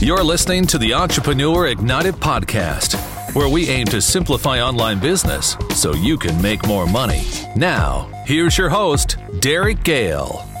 [0.00, 2.94] You're listening to the Entrepreneur Ignited podcast,
[3.34, 7.22] where we aim to simplify online business so you can make more money.
[7.56, 10.53] Now, here's your host, Derek Gehl.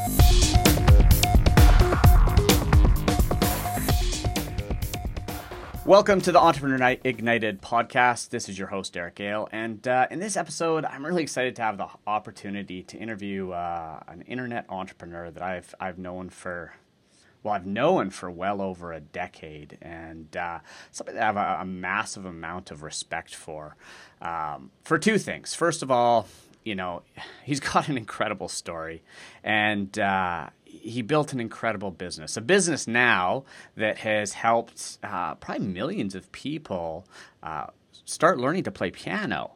[5.86, 8.30] Welcome to the Entrepreneur Ignited podcast.
[8.30, 9.50] This is your host, Derek Gehl.
[9.52, 14.00] And uh, in this episode, I'm really excited to have the opportunity to interview uh,
[14.08, 16.72] an internet entrepreneur that I've, I've known for
[17.42, 21.60] well, I've known for well over a decade, and uh, something that I have a,
[21.60, 23.76] a, massive amount of respect for.
[24.22, 25.54] Um, for two things.
[25.54, 26.26] First of all,
[26.64, 27.02] you know,
[27.44, 29.02] he's got an incredible story,
[29.42, 30.48] and uh,
[30.84, 32.36] he built an incredible business.
[32.36, 33.44] A business now
[33.76, 37.06] that has helped uh, probably millions of people
[37.42, 37.66] uh,
[38.04, 39.52] start learning to play piano.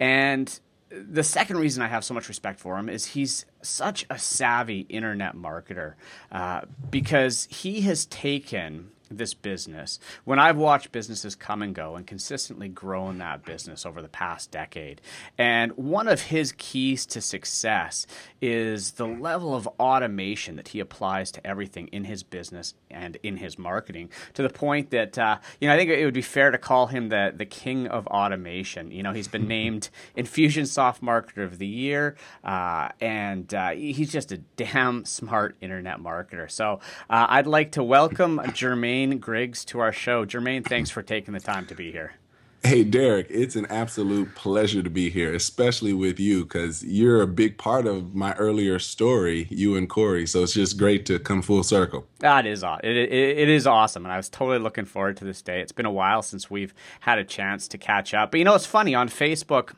[0.00, 0.58] And
[0.90, 4.80] the second reason I have so much respect for him is he's such a savvy
[4.88, 5.94] internet marketer
[6.30, 12.06] uh, because he has taken this business, when I've watched businesses come and go and
[12.06, 15.00] consistently grown that business over the past decade,
[15.36, 18.06] and one of his keys to success
[18.40, 23.36] is the level of automation that he applies to everything in his business and in
[23.36, 26.50] his marketing, to the point that uh, you know I think it would be fair
[26.50, 28.90] to call him the the king of automation.
[28.90, 34.32] You know, he's been named Infusionsoft Marketer of the Year, uh, and uh, he's just
[34.32, 36.50] a damn smart internet marketer.
[36.50, 38.92] So uh, I'd like to welcome Jermaine.
[38.94, 40.24] Jermaine Griggs to our show.
[40.24, 42.14] Jermaine, thanks for taking the time to be here.
[42.62, 47.26] Hey, Derek, it's an absolute pleasure to be here, especially with you, because you're a
[47.26, 50.26] big part of my earlier story, you and Corey.
[50.26, 52.06] So it's just great to come full circle.
[52.20, 55.42] That is it, it, it is awesome, and I was totally looking forward to this
[55.42, 55.60] day.
[55.60, 58.30] It's been a while since we've had a chance to catch up.
[58.30, 59.74] But you know, it's funny on Facebook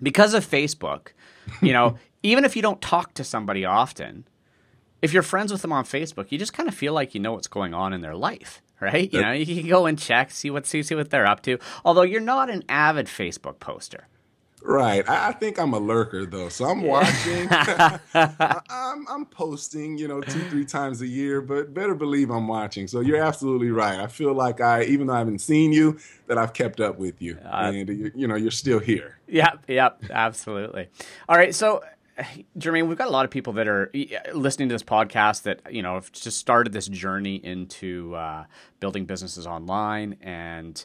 [0.00, 1.08] because of Facebook.
[1.60, 4.24] You know, even if you don't talk to somebody often,
[5.02, 7.32] if you're friends with them on Facebook, you just kind of feel like you know
[7.32, 9.12] what's going on in their life, right?
[9.12, 11.58] You know, you can go and check, see what see, see what they're up to.
[11.84, 14.06] Although you're not an avid Facebook poster.
[14.62, 15.08] Right.
[15.08, 17.48] I, think I'm a lurker though, so I'm watching.
[18.14, 22.86] I'm, I'm posting, you know, two three times a year, but better believe I'm watching.
[22.86, 23.98] So you're absolutely right.
[23.98, 27.22] I feel like I, even though I haven't seen you, that I've kept up with
[27.22, 29.18] you, uh, and you know, you're still here.
[29.28, 29.64] Yep.
[29.68, 30.04] Yep.
[30.10, 30.88] Absolutely.
[31.28, 31.54] All right.
[31.54, 31.82] So
[32.58, 33.90] Jermaine, we've got a lot of people that are
[34.34, 38.44] listening to this podcast that you know have just started this journey into uh,
[38.80, 40.84] building businesses online, and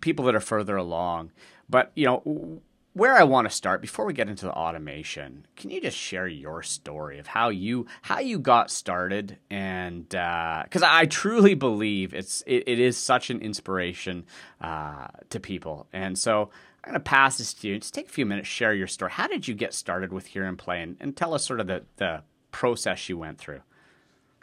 [0.00, 1.32] people that are further along.
[1.68, 2.60] But you know,
[2.94, 6.28] where I want to start before we get into the automation, can you just share
[6.28, 9.38] your story of how you how you got started?
[9.50, 14.24] And because uh, I truly believe it's it, it is such an inspiration
[14.60, 16.50] uh, to people, and so
[16.84, 17.78] I'm going to pass this to you.
[17.78, 19.10] Just take a few minutes, share your story.
[19.12, 21.66] How did you get started with Hear and Play, and, and tell us sort of
[21.66, 23.62] the, the process you went through?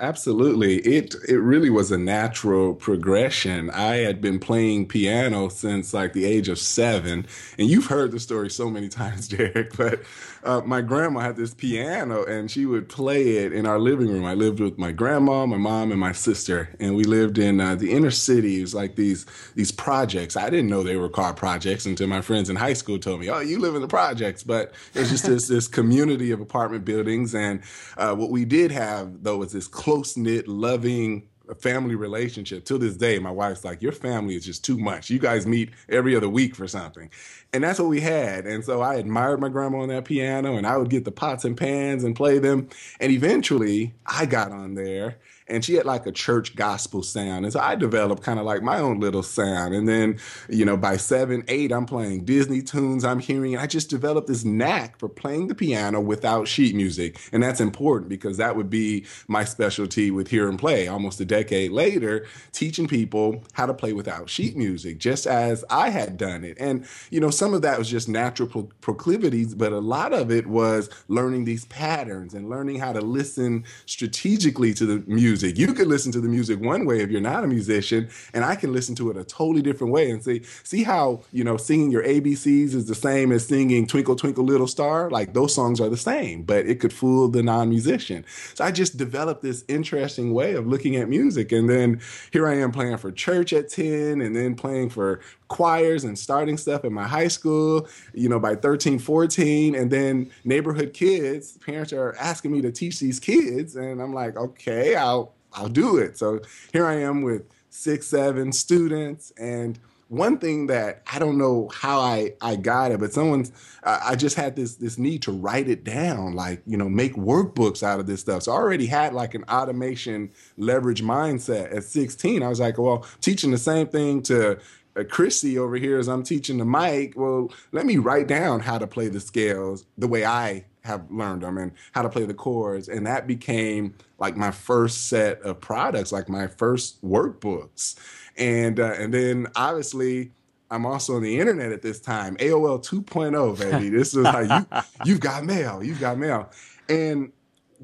[0.01, 0.77] Absolutely.
[0.79, 3.69] It it really was a natural progression.
[3.69, 7.27] I had been playing piano since like the age of seven.
[7.59, 10.01] And you've heard the story so many times, Derek, but
[10.43, 14.25] uh, my grandma had this piano and she would play it in our living room.
[14.25, 16.69] I lived with my grandma, my mom, and my sister.
[16.79, 18.57] And we lived in uh, the inner city.
[18.57, 20.35] It was like these these projects.
[20.35, 23.29] I didn't know they were called projects until my friends in high school told me,
[23.29, 24.43] oh, you live in the projects.
[24.43, 27.35] But it was just this, this community of apartment buildings.
[27.35, 27.61] And
[27.97, 31.27] uh, what we did have, though, was this close knit, loving
[31.59, 32.63] family relationship.
[32.63, 35.09] Till this day, my wife's like, Your family is just too much.
[35.09, 37.09] You guys meet every other week for something.
[37.51, 38.45] And that's what we had.
[38.45, 41.43] And so I admired my grandma on that piano, and I would get the pots
[41.43, 42.69] and pans and play them.
[43.01, 47.45] And eventually, I got on there and she had like a church gospel sound.
[47.45, 49.73] And so I developed kind of like my own little sound.
[49.73, 50.17] And then,
[50.49, 53.57] you know, by seven, eight, I'm playing Disney tunes I'm hearing.
[53.57, 57.19] I just developed this knack for playing the piano without sheet music.
[57.31, 61.25] And that's important because that would be my specialty with Hear and Play almost a
[61.25, 66.43] decade later, teaching people how to play without sheet music, just as I had done
[66.43, 66.57] it.
[66.59, 70.31] And, you know, some of that was just natural pro- proclivities, but a lot of
[70.31, 75.57] it was learning these patterns and learning how to listen strategically to the music music.
[75.57, 78.55] You could listen to the music one way if you're not a musician, and I
[78.55, 81.91] can listen to it a totally different way and see see how you know singing
[81.91, 85.09] your ABCs is the same as singing Twinkle Twinkle Little Star.
[85.09, 88.25] Like those songs are the same, but it could fool the non-musician.
[88.53, 92.01] So I just developed this interesting way of looking at music, and then
[92.31, 95.21] here I am playing for church at ten, and then playing for
[95.51, 99.75] choirs and starting stuff in my high school, you know, by 13, 14.
[99.75, 103.75] And then neighborhood kids, parents are asking me to teach these kids.
[103.75, 106.17] And I'm like, okay, I'll, I'll do it.
[106.17, 109.31] So here I am with six, seven students.
[109.37, 113.51] And one thing that I don't know how I, I got it, but someone's,
[113.83, 117.81] I just had this, this need to write it down, like, you know, make workbooks
[117.81, 118.43] out of this stuff.
[118.43, 122.43] So I already had like an automation leverage mindset at 16.
[122.43, 124.59] I was like, well, teaching the same thing to,
[124.95, 127.13] uh, Chrissy over here as I'm teaching the mic.
[127.15, 131.43] Well, let me write down how to play the scales the way I have learned
[131.43, 132.87] them and how to play the chords.
[132.89, 137.95] And that became like my first set of products, like my first workbooks.
[138.37, 140.31] And uh, and then obviously
[140.69, 142.37] I'm also on the internet at this time.
[142.37, 143.89] AOL 2.0, baby.
[143.89, 145.83] this is like you you've got mail.
[145.83, 146.49] You've got mail.
[146.87, 147.31] And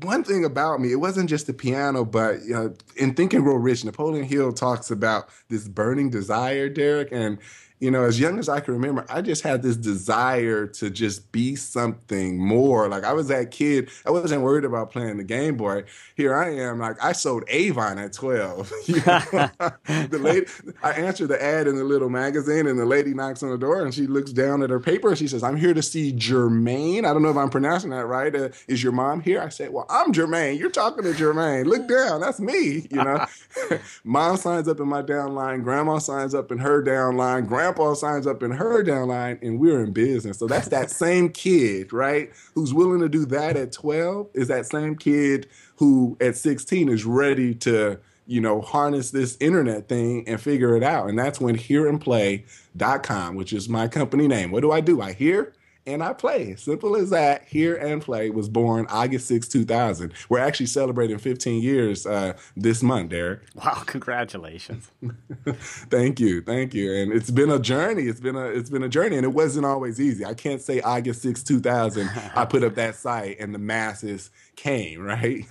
[0.03, 3.43] one thing about me, it wasn't just the piano, but you know, in Think and
[3.43, 7.39] Grow Rich, Napoleon Hill talks about this burning desire, Derek, and
[7.79, 11.31] you know, as young as I can remember, I just had this desire to just
[11.31, 12.87] be something more.
[12.87, 15.83] Like I was that kid, I wasn't worried about playing the Game Boy.
[16.15, 18.69] Here I am, like I sold Avon at 12.
[18.87, 20.47] the lady,
[20.81, 23.83] I answered the ad in the little magazine, and the lady knocks on the door
[23.83, 27.05] and she looks down at her paper and she says, I'm here to see Jermaine.
[27.05, 28.35] I don't know if I'm pronouncing that right.
[28.35, 29.39] Uh, is your mom here?
[29.39, 30.57] I said, Well, I'm Jermaine.
[30.57, 31.65] You're talking to Jermaine.
[31.65, 32.21] Look down.
[32.21, 32.87] That's me.
[32.89, 33.25] You know,
[34.03, 38.25] mom signs up in my downline, grandma signs up in her downline, grandma grandpa signs
[38.25, 40.39] up in her downline and we're in business.
[40.39, 42.31] So that's that same kid, right?
[42.55, 47.05] Who's willing to do that at 12 is that same kid who at 16 is
[47.05, 51.09] ready to, you know, harness this internet thing and figure it out.
[51.09, 54.51] And that's when hearandplay.com, which is my company name.
[54.51, 55.01] What do I do?
[55.01, 55.53] I hear
[55.87, 56.55] and I play.
[56.55, 57.45] Simple as that.
[57.45, 60.13] Hear and Play was born August 6, 2000.
[60.29, 63.41] We're actually celebrating 15 years uh, this month, Derek.
[63.55, 64.91] Wow, congratulations.
[65.89, 66.41] thank you.
[66.41, 66.93] Thank you.
[66.93, 68.03] And it's been a journey.
[68.03, 70.23] It's been a it's been a journey and it wasn't always easy.
[70.23, 75.01] I can't say August 6, 2000 I put up that site and the masses came,
[75.03, 75.45] right?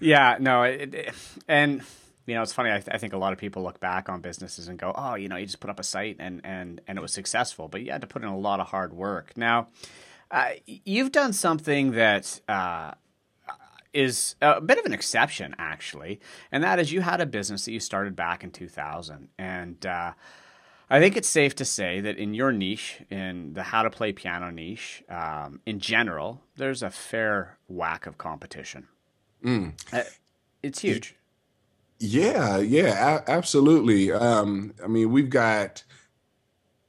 [0.00, 1.14] yeah, no, it, it,
[1.48, 1.82] and
[2.26, 2.70] you know, it's funny.
[2.70, 5.14] I, th- I, think a lot of people look back on businesses and go, "Oh,
[5.14, 7.82] you know, you just put up a site and and and it was successful," but
[7.82, 9.32] you had to put in a lot of hard work.
[9.36, 9.68] Now,
[10.30, 12.92] uh, you've done something that uh,
[13.92, 16.20] is a bit of an exception, actually,
[16.50, 20.12] and that is you had a business that you started back in 2000, and uh,
[20.88, 24.12] I think it's safe to say that in your niche, in the how to play
[24.12, 28.88] piano niche, um, in general, there's a fair whack of competition.
[29.44, 29.74] Mm.
[30.62, 31.15] it's huge.
[31.98, 34.12] Yeah, yeah, a- absolutely.
[34.12, 35.84] Um, I mean, we've got.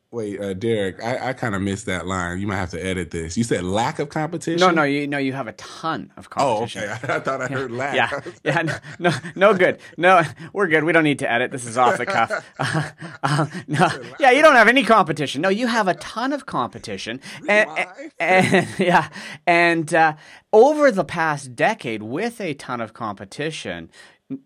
[0.09, 2.39] Wait, uh, Derek, I, I kind of missed that line.
[2.39, 3.35] You might have to edit this.
[3.37, 4.57] You said lack of competition.
[4.57, 6.83] No, no, you know you have a ton of competition.
[6.87, 7.13] Oh, okay.
[7.13, 7.93] I, I thought I heard lack.
[7.93, 8.61] Yeah, yeah,
[8.99, 9.79] no, no, no, good.
[9.97, 10.21] No,
[10.53, 10.85] we're good.
[10.85, 11.51] We don't need to edit.
[11.51, 12.31] This is off the cuff.
[12.59, 12.89] Uh,
[13.23, 13.89] uh, no,
[14.19, 15.41] yeah, you don't have any competition.
[15.41, 17.89] No, you have a ton of competition, and, and,
[18.19, 19.09] and, yeah,
[19.45, 20.15] and uh,
[20.53, 23.89] over the past decade, with a ton of competition,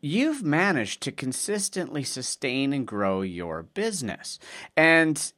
[0.02, 4.40] you've managed to consistently sustain and grow your business.
[4.78, 5.32] And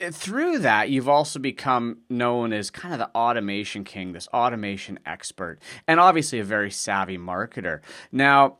[0.00, 5.58] through that, you've also become known as kind of the automation king, this automation expert,
[5.86, 7.80] and obviously a very savvy marketer.
[8.12, 8.58] Now,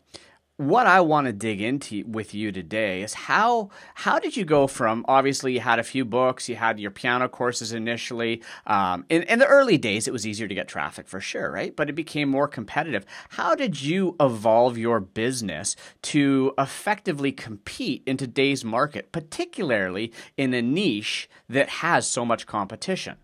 [0.59, 4.67] what I want to dig into with you today is how how did you go
[4.67, 8.43] from obviously you had a few books, you had your piano courses initially.
[8.67, 11.77] Um, in, in the early days, it was easier to get traffic for sure, right?
[11.77, 13.05] But it became more competitive.
[13.31, 20.63] How did you evolve your business to effectively compete in today's market, particularly in a
[20.63, 23.17] niche that has so much competition?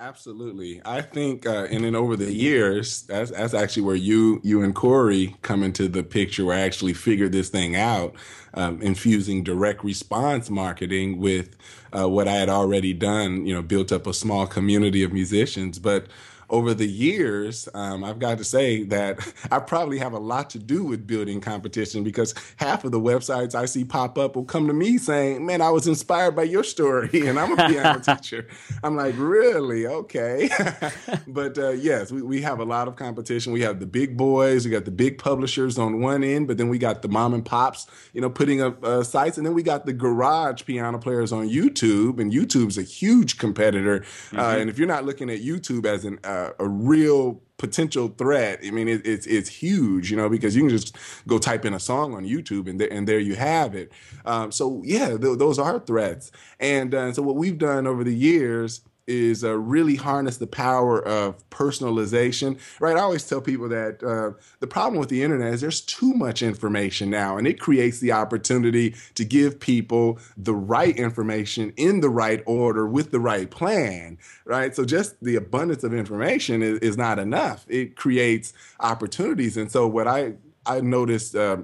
[0.00, 4.62] Absolutely, I think, uh, and then over the years, that's that's actually where you you
[4.62, 6.44] and Corey come into the picture.
[6.44, 8.14] Where I actually figured this thing out,
[8.54, 11.56] um, infusing direct response marketing with
[11.92, 13.44] uh, what I had already done.
[13.44, 16.06] You know, built up a small community of musicians, but
[16.50, 20.58] over the years, um, I've got to say that I probably have a lot to
[20.58, 24.66] do with building competition because half of the websites I see pop up will come
[24.66, 28.46] to me saying, Man, I was inspired by your story and I'm a piano teacher.
[28.82, 29.86] I'm like, Really?
[29.86, 30.48] Okay.
[31.26, 33.52] but uh, yes, we, we have a lot of competition.
[33.52, 36.68] We have the big boys, we got the big publishers on one end, but then
[36.68, 39.36] we got the mom and pops, you know, putting up uh, sites.
[39.36, 43.96] And then we got the garage piano players on YouTube, and YouTube's a huge competitor.
[43.96, 44.38] Uh, mm-hmm.
[44.38, 48.60] Uh, and if you're not looking at YouTube as an uh, a real potential threat.
[48.64, 51.74] I mean, it, it's it's huge, you know, because you can just go type in
[51.74, 53.92] a song on YouTube and there, and there you have it.
[54.24, 56.30] Um, so yeah, th- those are threats.
[56.60, 61.02] And uh, so what we've done over the years is uh, really harness the power
[61.04, 62.96] of personalization, right?
[62.96, 66.42] I always tell people that uh, the problem with the internet is there's too much
[66.42, 72.10] information now, and it creates the opportunity to give people the right information in the
[72.10, 74.76] right order with the right plan, right?
[74.76, 77.64] So just the abundance of information is, is not enough.
[77.68, 80.34] It creates opportunities, and so what I
[80.66, 81.34] I noticed.
[81.34, 81.58] Uh,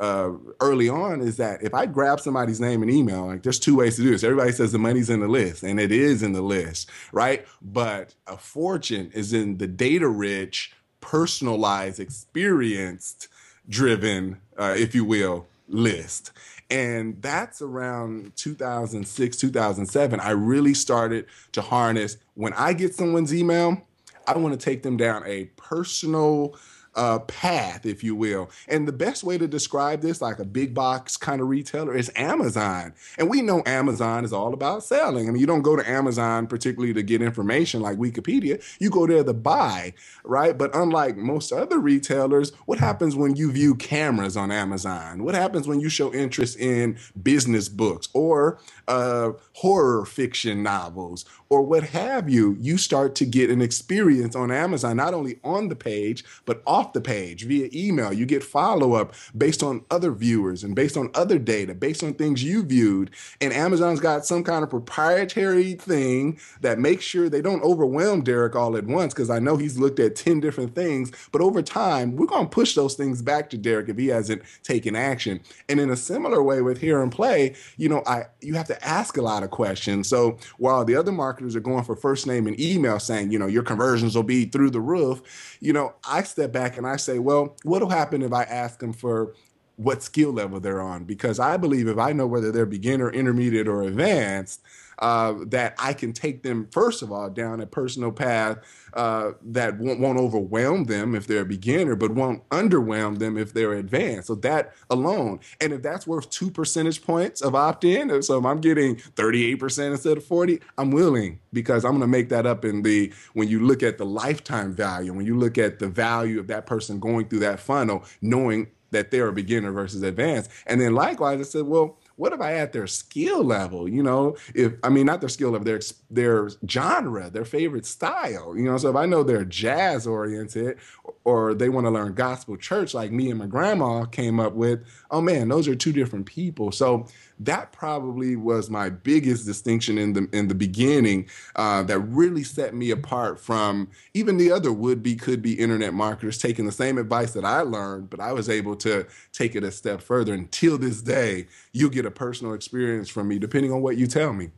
[0.00, 3.76] uh, early on is that if I grab somebody's name and email, like there's two
[3.76, 4.24] ways to do this.
[4.24, 7.46] Everybody says the money's in the list, and it is in the list, right?
[7.62, 13.28] But a fortune is in the data rich, personalized, experienced
[13.68, 16.32] driven, uh, if you will, list.
[16.70, 20.20] And that's around 2006, 2007.
[20.20, 23.82] I really started to harness when I get someone's email,
[24.26, 26.56] I want to take them down a personal
[26.96, 28.50] uh, path, if you will.
[28.68, 32.10] And the best way to describe this, like a big box kind of retailer, is
[32.16, 32.94] Amazon.
[33.18, 35.28] And we know Amazon is all about selling.
[35.28, 39.06] I mean, you don't go to Amazon particularly to get information like Wikipedia, you go
[39.06, 39.92] there to buy,
[40.24, 40.56] right?
[40.56, 45.22] But unlike most other retailers, what happens when you view cameras on Amazon?
[45.22, 51.62] What happens when you show interest in business books or uh, horror fiction novels or
[51.62, 52.56] what have you?
[52.58, 56.85] You start to get an experience on Amazon, not only on the page, but off
[56.86, 58.12] off the page via email.
[58.12, 62.14] You get follow up based on other viewers and based on other data, based on
[62.14, 63.10] things you viewed.
[63.40, 68.54] And Amazon's got some kind of proprietary thing that makes sure they don't overwhelm Derek
[68.54, 71.12] all at once because I know he's looked at 10 different things.
[71.32, 74.42] But over time, we're going to push those things back to Derek if he hasn't
[74.62, 75.40] taken action.
[75.68, 78.86] And in a similar way with Hear and Play, you know, I you have to
[78.86, 80.08] ask a lot of questions.
[80.08, 83.46] So while the other marketers are going for first name and email saying, you know,
[83.46, 87.18] your conversions will be through the roof, you know, I step back and I say,
[87.18, 89.34] well, what'll happen if I ask them for
[89.76, 91.04] what skill level they're on?
[91.04, 94.62] Because I believe if I know whether they're beginner, intermediate, or advanced,
[94.98, 98.58] uh, that I can take them, first of all, down a personal path
[98.94, 103.52] uh, that won't, won't, overwhelm them if they're a beginner, but won't underwhelm them if
[103.52, 104.28] they're advanced.
[104.28, 108.60] So that alone, and if that's worth two percentage points of opt-in, so if I'm
[108.60, 112.82] getting 38% instead of 40, I'm willing because I'm going to make that up in
[112.82, 116.46] the when you look at the lifetime value, when you look at the value of
[116.46, 120.50] that person going through that funnel, knowing that they're a beginner versus advanced.
[120.66, 123.88] And then likewise, I said, well, what if I add their skill level?
[123.88, 125.80] You know, if I mean not their skill level, their
[126.10, 128.56] their genre, their favorite style.
[128.56, 130.78] You know, so if I know they're jazz oriented
[131.24, 134.80] or they want to learn gospel church like me and my grandma came up with,
[135.10, 136.72] oh man, those are two different people.
[136.72, 137.06] So
[137.40, 142.74] that probably was my biggest distinction in the in the beginning uh, that really set
[142.74, 146.98] me apart from even the other would be could be internet marketers taking the same
[146.98, 150.32] advice that I learned, but I was able to take it a step further.
[150.34, 154.32] Until this day, you get a personal experience from me, depending on what you tell
[154.32, 154.50] me.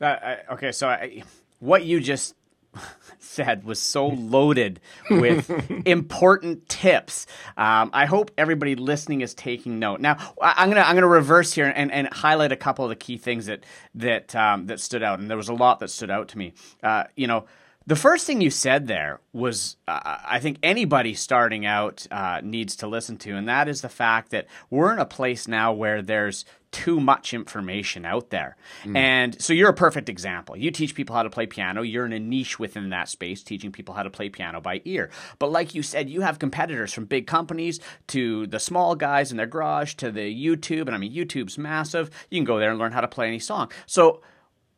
[0.00, 1.22] Uh, okay, so I,
[1.60, 2.34] what you just
[3.18, 5.50] said was so loaded with
[5.84, 7.26] important tips.
[7.56, 10.00] Um, I hope everybody listening is taking note.
[10.00, 13.18] Now, I'm gonna I'm gonna reverse here and, and highlight a couple of the key
[13.18, 13.64] things that
[13.96, 16.54] that um, that stood out, and there was a lot that stood out to me.
[16.82, 17.46] Uh, you know.
[17.86, 22.76] The first thing you said there was, uh, I think anybody starting out uh, needs
[22.76, 26.00] to listen to, and that is the fact that we're in a place now where
[26.00, 28.56] there's too much information out there.
[28.82, 28.96] Mm.
[28.96, 30.56] And so you're a perfect example.
[30.56, 31.82] You teach people how to play piano.
[31.82, 35.08] You're in a niche within that space, teaching people how to play piano by ear.
[35.38, 37.78] But like you said, you have competitors from big companies
[38.08, 40.86] to the small guys in their garage to the YouTube.
[40.86, 42.10] And I mean, YouTube's massive.
[42.28, 43.70] You can go there and learn how to play any song.
[43.86, 44.20] So,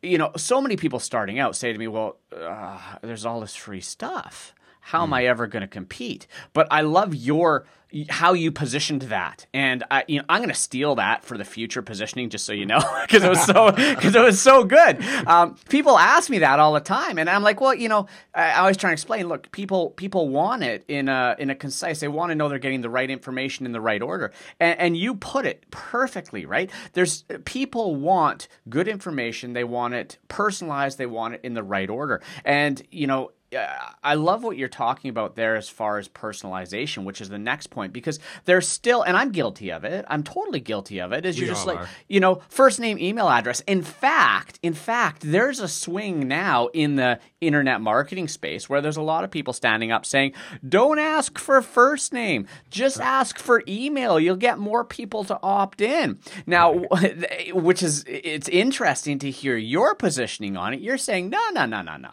[0.03, 3.55] you know, so many people starting out say to me, well, uh, there's all this
[3.55, 4.53] free stuff.
[4.87, 6.27] How am I ever going to compete?
[6.53, 7.65] But I love your
[8.09, 11.45] how you positioned that, and I, you know, I'm going to steal that for the
[11.45, 15.03] future positioning, just so you know, because it was so because it was so good.
[15.25, 18.51] Um, people ask me that all the time, and I'm like, well, you know, I,
[18.51, 19.27] I always try to explain.
[19.27, 21.99] Look, people people want it in a in a concise.
[21.99, 24.97] They want to know they're getting the right information in the right order, and, and
[24.97, 26.45] you put it perfectly.
[26.45, 26.71] Right?
[26.93, 29.51] There's people want good information.
[29.51, 30.97] They want it personalized.
[30.97, 35.09] They want it in the right order, and you know, I love what you're talking
[35.09, 39.15] about there as far as personalization, which is the next point, because there's still, and
[39.15, 40.03] I'm guilty of it.
[40.09, 41.25] I'm totally guilty of it.
[41.25, 41.89] Is you're just like, are.
[42.09, 43.61] you know, first name, email address.
[43.61, 48.97] In fact, in fact, there's a swing now in the internet marketing space where there's
[48.97, 50.33] a lot of people standing up saying,
[50.67, 54.19] don't ask for first name, just ask for email.
[54.19, 56.19] You'll get more people to opt in.
[56.45, 56.73] Now,
[57.53, 60.81] which is, it's interesting to hear your positioning on it.
[60.81, 62.09] You're saying, no, no, no, no, no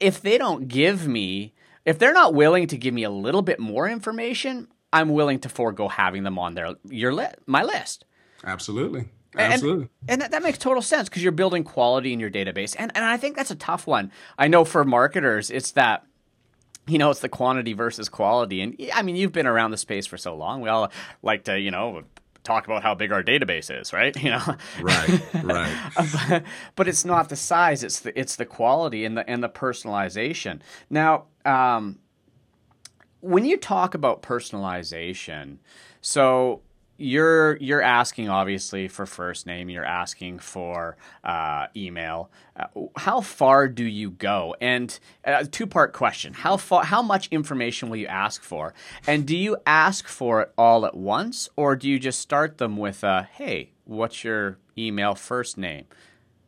[0.00, 1.54] if they don't give me,
[1.84, 5.48] if they're not willing to give me a little bit more information, I'm willing to
[5.48, 8.04] forego having them on their your li- my list.
[8.44, 9.08] Absolutely.
[9.36, 9.88] Absolutely.
[10.02, 12.76] And, and that, that, makes total sense because you're building quality in your database.
[12.78, 14.12] And and I think that's a tough one.
[14.38, 16.04] I know for marketers, it's that
[16.86, 18.60] you know, it's the quantity versus quality.
[18.60, 20.60] And I mean, you've been around the space for so long.
[20.60, 20.90] We all
[21.22, 22.02] like to, you know,
[22.44, 24.16] talk about how big our database is, right?
[24.22, 25.92] You know, right, right.
[25.94, 26.44] but,
[26.76, 30.60] but, it's not the size; it's the it's the quality and the and the personalization.
[30.88, 31.98] Now, um,
[33.20, 35.58] when you talk about personalization,
[36.00, 36.62] so
[37.02, 42.30] you're you're asking obviously for first name you're asking for uh, email.
[42.56, 42.66] Uh,
[42.96, 44.54] how far do you go?
[44.60, 46.32] And a uh, two part question.
[46.32, 48.74] How far how much information will you ask for?
[49.06, 52.76] And do you ask for it all at once or do you just start them
[52.76, 55.84] with a hey what's your email first name?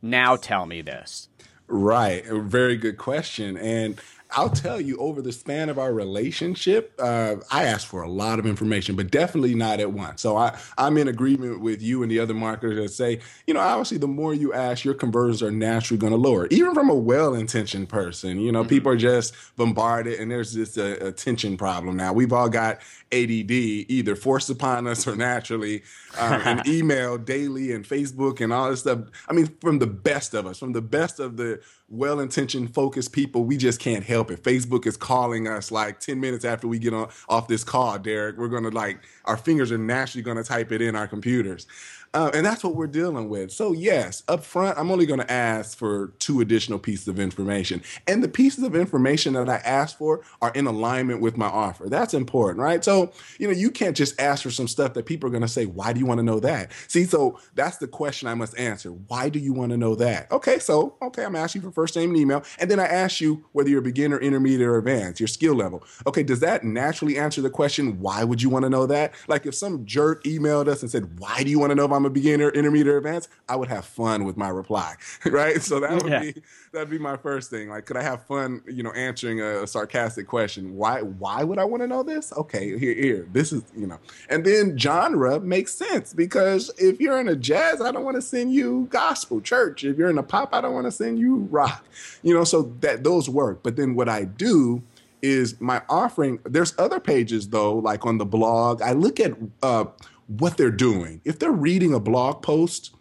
[0.01, 1.29] Now tell me this.
[1.67, 2.23] Right.
[2.25, 3.57] Very good question.
[3.57, 3.99] And
[4.31, 8.39] I'll tell you, over the span of our relationship, uh, I asked for a lot
[8.39, 10.21] of information, but definitely not at once.
[10.21, 13.59] So I, I'm in agreement with you and the other marketers that say, you know,
[13.59, 16.95] obviously, the more you ask, your conversions are naturally going to lower, even from a
[16.95, 18.39] well-intentioned person.
[18.39, 18.69] You know, mm-hmm.
[18.69, 22.11] people are just bombarded, and there's this uh, attention problem now.
[22.11, 22.79] We've all got
[23.11, 25.83] ADD, either forced upon us or naturally,
[26.17, 28.99] um, and email daily and Facebook and all this stuff.
[29.29, 33.45] I mean, from the best of us, from the best of the well-intentioned, focused people,
[33.45, 34.41] we just can't help it.
[34.41, 38.37] Facebook is calling us like 10 minutes after we get on off this call, Derek.
[38.37, 41.67] We're gonna like our fingers are naturally gonna type it in our computers.
[42.15, 43.51] Uh, and that's what we're dealing with.
[43.51, 47.83] So, yes, up front, I'm only going to ask for two additional pieces of information.
[48.07, 51.89] And the pieces of information that I ask for are in alignment with my offer.
[51.89, 52.81] That's important, right?
[52.85, 55.47] So, you know, you can't just ask for some stuff that people are going to
[55.49, 56.71] say, why do you want to know that?
[56.87, 58.91] See, so that's the question I must answer.
[58.91, 60.31] Why do you want to know that?
[60.31, 62.43] Okay, so, okay, I'm asking for first name and email.
[62.59, 65.83] And then I ask you whether you're a beginner, intermediate, or advanced, your skill level.
[66.07, 69.13] Okay, does that naturally answer the question, why would you want to know that?
[69.27, 71.91] Like if some jerk emailed us and said, why do you want to know if
[71.91, 74.95] I'm I'm a beginner, intermediate, advanced, I would have fun with my reply,
[75.25, 75.61] right?
[75.61, 76.19] So that would yeah.
[76.19, 77.69] be that'd be my first thing.
[77.69, 80.75] Like, could I have fun, you know, answering a, a sarcastic question?
[80.75, 82.31] Why why would I want to know this?
[82.33, 83.97] Okay, here here, this is you know,
[84.29, 88.21] and then genre makes sense because if you're in a jazz, I don't want to
[88.21, 89.83] send you gospel church.
[89.83, 91.85] If you're in a pop, I don't want to send you rock.
[92.21, 93.63] You know, so that those work.
[93.63, 94.83] But then what I do
[95.21, 96.39] is my offering.
[96.43, 98.81] There's other pages though, like on the blog.
[98.81, 99.33] I look at
[99.63, 99.85] uh,
[100.27, 101.21] what they're doing.
[101.25, 102.95] If they're reading a blog post,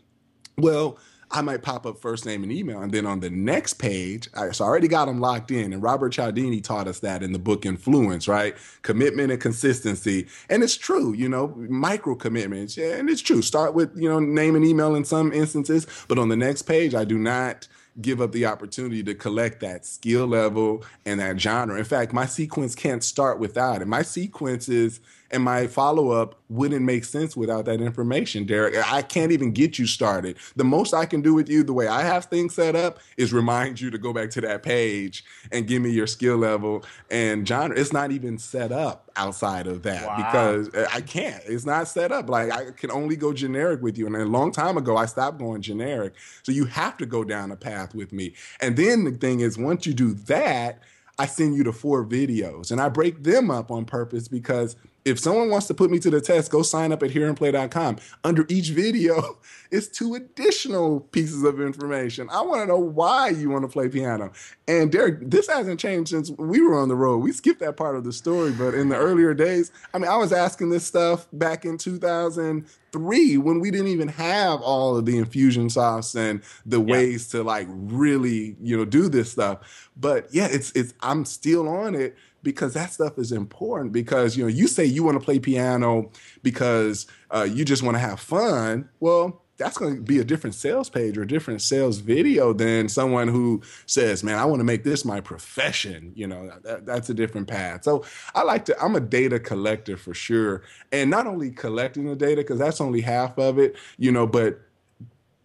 [0.59, 0.99] well,
[1.31, 2.81] I might pop up first name and email.
[2.81, 5.73] And then on the next page, I, so I already got them locked in.
[5.73, 8.54] And Robert Cialdini taught us that in the book Influence, right?
[8.83, 10.28] Commitment and consistency.
[10.49, 12.76] And it's true, you know, micro commitments.
[12.76, 13.43] Yeah, and it's true.
[13.43, 15.87] Start with, you know, name and email in some instances.
[16.06, 17.67] But on the next page, I do not
[18.00, 21.78] give up the opportunity to collect that skill level and that genre.
[21.78, 23.89] In fact, my sequence can't start without it.
[23.89, 28.76] My sequence is and my follow up wouldn't make sense without that information, Derek.
[28.93, 30.37] I can't even get you started.
[30.56, 33.32] The most I can do with you, the way I have things set up, is
[33.32, 37.47] remind you to go back to that page and give me your skill level and
[37.47, 37.76] genre.
[37.76, 40.17] It's not even set up outside of that wow.
[40.17, 41.43] because uh, I can't.
[41.47, 42.28] It's not set up.
[42.28, 44.06] Like I can only go generic with you.
[44.06, 46.15] And a long time ago, I stopped going generic.
[46.43, 48.34] So you have to go down a path with me.
[48.60, 50.80] And then the thing is, once you do that,
[51.19, 55.19] I send you the four videos and I break them up on purpose because if
[55.19, 57.99] someone wants to put me to the test, go sign up at hearandplay.com.
[58.25, 59.38] Under each video
[59.71, 62.28] is two additional pieces of information.
[62.30, 64.32] I want to know why you want to play piano.
[64.67, 67.19] And Derek, this hasn't changed since we were on the road.
[67.19, 70.17] We skipped that part of the story, but in the earlier days, I mean, I
[70.17, 75.21] was asking this stuff back in 2003 when we didn't even have all of the
[75.21, 76.93] Infusionsoft and the yeah.
[76.93, 79.90] ways to like really, you know, do this stuff.
[79.97, 84.45] But yeah, it's it's I'm still on it because that stuff is important because you
[84.45, 86.11] know you say you want to play piano
[86.43, 90.54] because uh, you just want to have fun well that's going to be a different
[90.54, 94.65] sales page or a different sales video than someone who says man i want to
[94.65, 97.85] make this my profession you know that, that's a different path.
[97.85, 98.04] So
[98.35, 102.43] i like to i'm a data collector for sure and not only collecting the data
[102.43, 104.61] because that's only half of it you know but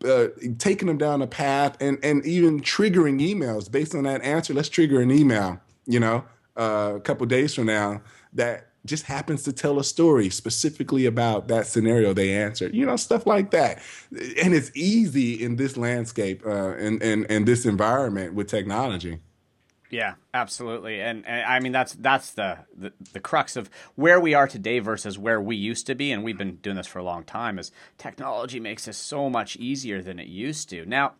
[0.05, 0.27] uh,
[0.59, 4.69] taking them down a path and and even triggering emails based on that answer let's
[4.69, 6.23] trigger an email you know
[6.59, 8.01] uh, a couple days from now
[8.33, 12.95] that just happens to tell a story specifically about that scenario they answered you know
[12.95, 13.79] stuff like that.
[14.41, 19.19] And it's easy in this landscape uh, and, and, and this environment with technology
[19.91, 24.35] yeah, absolutely, and, and, I mean that's that's the, the, the crux of where we
[24.35, 27.03] are today versus where we used to be, and we've been doing this for a
[27.03, 27.57] long time.
[27.57, 30.85] Is technology makes this so much easier than it used to.
[30.85, 31.13] Now,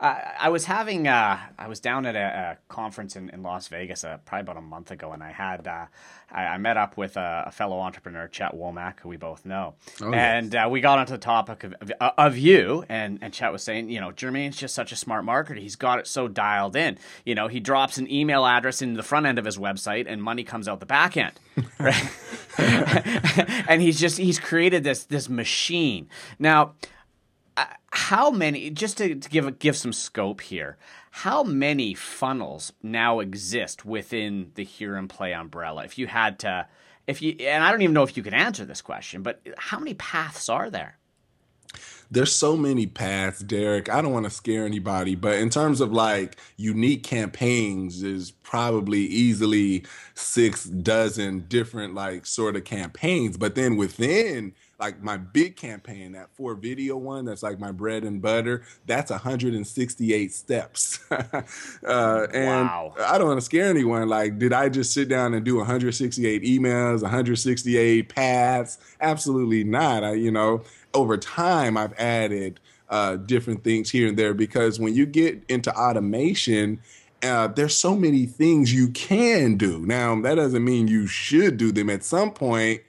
[0.00, 3.68] uh, I was having uh, I was down at a, a conference in, in Las
[3.68, 5.86] Vegas uh, probably about a month ago, and I had uh,
[6.30, 9.74] I, I, met up with a, a, fellow entrepreneur, Chet Womack, who we both know,
[10.00, 10.66] oh, and yes.
[10.66, 13.90] Uh, we got onto the topic of, of, of you, and and Chet was saying,
[13.90, 15.58] you know, Jermaine's just such a smart marketer.
[15.58, 16.98] He's got it so dialed in.
[17.24, 20.22] You know, he drops an email address in the front end of his website, and
[20.22, 21.32] money comes out the back end.
[21.78, 22.08] Right?
[23.68, 26.08] and he's just he's created this this machine.
[26.38, 26.74] Now,
[27.56, 30.76] uh, how many just to, to give give some scope here
[31.10, 36.66] how many funnels now exist within the hear and play umbrella if you had to
[37.06, 39.78] if you and i don't even know if you can answer this question but how
[39.78, 40.98] many paths are there
[42.14, 43.88] there's so many paths, Derek.
[43.88, 49.00] I don't want to scare anybody, but in terms of like unique campaigns, is probably
[49.00, 53.36] easily six dozen different like sort of campaigns.
[53.36, 58.04] But then within like my big campaign, that four video one, that's like my bread
[58.04, 58.64] and butter.
[58.86, 60.98] That's 168 steps.
[61.10, 62.94] uh, and wow.
[63.00, 64.08] I don't want to scare anyone.
[64.08, 68.78] Like, did I just sit down and do 168 emails, 168 paths?
[69.00, 70.04] Absolutely not.
[70.04, 74.94] I, you know, over time, I've added uh, different things here and there because when
[74.94, 76.80] you get into automation,
[77.22, 79.84] uh, there's so many things you can do.
[79.86, 81.88] Now, that doesn't mean you should do them.
[81.88, 82.82] At some point,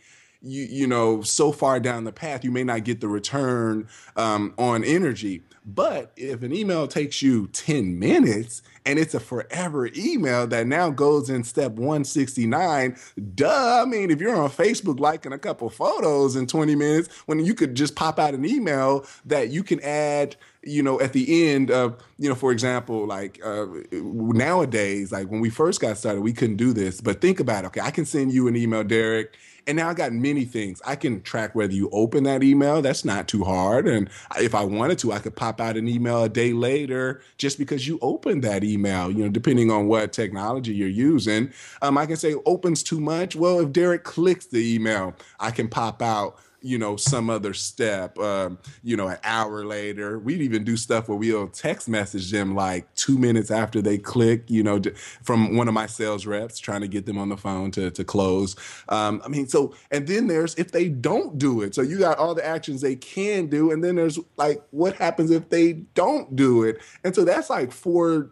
[0.46, 4.54] you you know, so far down the path, you may not get the return um,
[4.58, 5.44] on energy.
[5.66, 10.92] But if an email takes you 10 minutes and it's a forever email that now
[10.92, 12.96] goes in step 169,
[13.34, 13.82] duh.
[13.82, 17.56] I mean, if you're on Facebook liking a couple photos in 20 minutes, when you
[17.56, 20.36] could just pop out an email that you can add
[20.68, 25.40] you know, at the end of, you know, for example, like uh, nowadays, like when
[25.40, 27.02] we first got started, we couldn't do this.
[27.02, 27.68] But think about it.
[27.68, 29.36] Okay, I can send you an email, Derek,
[29.68, 30.82] and now I got many things.
[30.86, 32.82] I can track whether you open that email.
[32.82, 33.88] That's not too hard.
[33.88, 37.58] And if I wanted to, I could pop out an email a day later just
[37.58, 41.52] because you opened that email, you know, depending on what technology you're using.
[41.82, 43.36] Um, I can say opens too much.
[43.36, 48.18] Well, if Derek clicks the email, I can pop out you know, some other step,
[48.18, 50.18] um, you know, an hour later.
[50.18, 54.50] We'd even do stuff where we'll text message them like two minutes after they click,
[54.50, 54.82] you know,
[55.24, 58.04] from one of my sales reps trying to get them on the phone to, to
[58.04, 58.56] close.
[58.90, 61.76] Um, I mean, so, and then there's if they don't do it.
[61.76, 63.72] So you got all the actions they can do.
[63.72, 66.82] And then there's like, what happens if they don't do it?
[67.04, 68.32] And so that's like four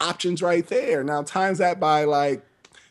[0.00, 1.04] options right there.
[1.04, 2.44] Now, times that by like,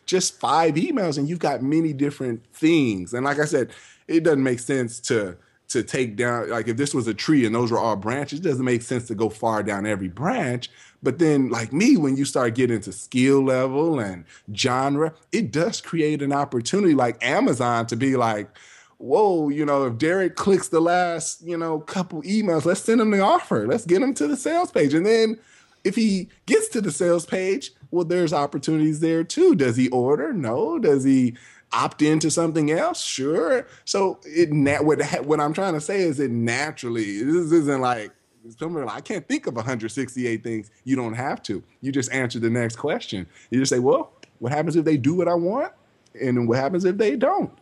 [0.06, 3.12] just five emails and you've got many different things.
[3.12, 3.72] And like I said,
[4.08, 5.36] it doesn't make sense to
[5.68, 8.42] to take down like if this was a tree and those were all branches, it
[8.42, 10.70] doesn't make sense to go far down every branch.
[11.02, 15.80] But then, like me, when you start getting into skill level and genre, it does
[15.80, 18.48] create an opportunity like Amazon to be like,
[18.96, 23.10] whoa, you know, if Derek clicks the last, you know, couple emails, let's send him
[23.10, 23.66] the offer.
[23.66, 24.94] Let's get him to the sales page.
[24.94, 25.38] And then
[25.84, 29.54] if he gets to the sales page, well, there's opportunities there too.
[29.54, 30.32] Does he order?
[30.32, 30.78] No.
[30.78, 31.36] Does he
[31.72, 33.02] opt into something else?
[33.02, 33.66] Sure.
[33.84, 34.50] So it
[34.82, 38.12] what what I'm trying to say is it naturally this isn't like
[38.88, 40.70] I can't think of 168 things.
[40.84, 41.62] You don't have to.
[41.80, 43.26] You just answer the next question.
[43.50, 45.72] You just say, well, what happens if they do what I want,
[46.20, 47.52] and what happens if they don't?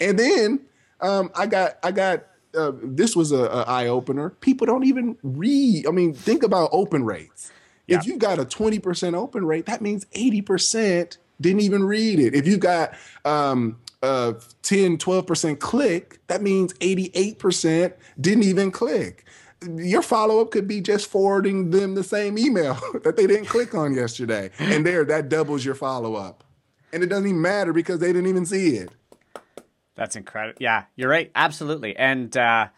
[0.00, 0.60] And then
[1.00, 2.24] um, I got I got
[2.56, 4.30] uh, this was a, a eye opener.
[4.30, 5.86] People don't even read.
[5.86, 7.52] I mean, think about open rates.
[7.86, 7.98] Yeah.
[7.98, 12.34] If you got a 20% open rate, that means 80% didn't even read it.
[12.34, 19.24] If you got um, uh, 10, 12% click, that means 88% didn't even click.
[19.62, 22.74] Your follow up could be just forwarding them the same email
[23.04, 24.50] that they didn't click on yesterday.
[24.58, 26.44] And there, that doubles your follow up.
[26.92, 28.90] And it doesn't even matter because they didn't even see it.
[29.94, 30.56] That's incredible.
[30.60, 31.30] Yeah, you're right.
[31.34, 31.94] Absolutely.
[31.94, 32.68] And, uh,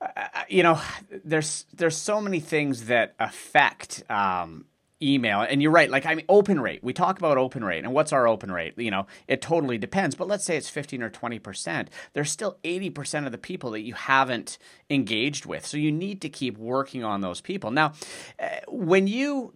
[0.00, 0.80] uh you know,
[1.24, 4.66] there's there's so many things that affect um,
[5.02, 5.40] email.
[5.40, 6.82] And you're right like i mean open rate.
[6.82, 8.74] We talk about open rate and what's our open rate?
[8.76, 13.26] You know it totally depends but let's say it's 15 or 20% there's still 80%
[13.26, 14.58] of the people that you haven't
[14.88, 17.70] engaged with so you need to keep working on those people.
[17.70, 17.92] Now
[18.38, 19.54] uh, when you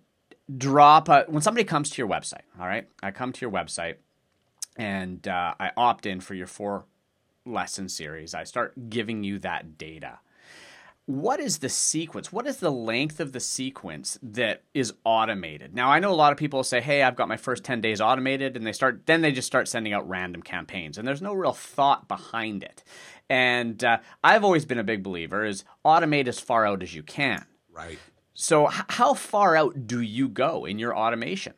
[0.56, 2.88] drop a, when somebody comes to your website all right?
[3.02, 3.96] I come to your website
[4.76, 6.86] and uh, i opt in for your four
[7.46, 8.34] lesson series.
[8.34, 10.18] I start giving you that data
[11.06, 12.32] what is the sequence?
[12.32, 15.74] What is the length of the sequence that is automated?
[15.74, 18.00] Now, I know a lot of people say, "Hey, I've got my first 10 days
[18.00, 21.34] automated," and they start then they just start sending out random campaigns, and there's no
[21.34, 22.82] real thought behind it.
[23.28, 27.02] And uh, I've always been a big believer is automate as far out as you
[27.02, 27.44] can.
[27.72, 27.98] Right.
[28.32, 31.54] So, h- how far out do you go in your automation?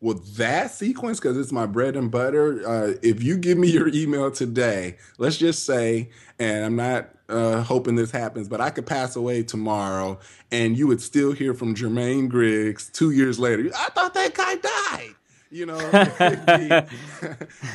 [0.00, 2.66] Well, that sequence, because it's my bread and butter.
[2.66, 7.62] Uh, if you give me your email today, let's just say, and I'm not uh,
[7.62, 10.18] hoping this happens, but I could pass away tomorrow
[10.52, 13.70] and you would still hear from Jermaine Griggs two years later.
[13.76, 15.14] I thought that guy died.
[15.50, 15.88] You know, so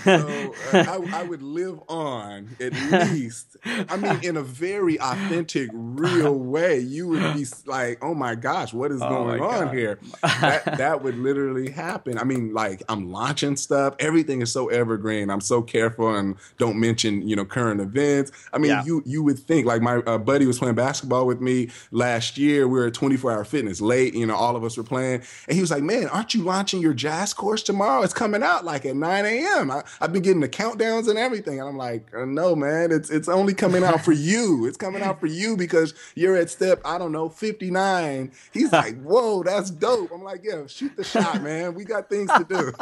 [0.06, 2.72] uh, I, I, would live on at
[3.12, 3.58] least.
[3.66, 6.78] I mean, in a very authentic, real way.
[6.78, 9.74] You would be like, "Oh my gosh, what is oh going on God.
[9.74, 10.00] here?"
[10.44, 12.20] That, that would literally happen.
[12.20, 13.96] I mean, like I'm launching stuff.
[13.98, 15.30] Everything is so evergreen.
[15.30, 18.32] I'm so careful and don't mention you know current events.
[18.52, 18.84] I mean, yeah.
[18.86, 22.68] you you would think like my uh, buddy was playing basketball with me last year.
[22.68, 24.14] We were at 24 Hour Fitness late.
[24.14, 26.80] You know, all of us were playing, and he was like, "Man, aren't you launching
[26.80, 28.04] your jazz course tomorrow?
[28.04, 29.72] It's coming out like at 9 a.m.
[29.72, 31.60] I, have been getting the countdowns and everything.
[31.60, 34.66] And I'm like, uh, no, man, it's it's only coming out for you.
[34.66, 38.32] It's coming out for you because you're at step, I don't know, 59.
[38.52, 40.12] He's like, whoa, that's dope.
[40.12, 41.74] I'm like, yeah, shoot the shot, man.
[41.74, 42.74] We got things to do.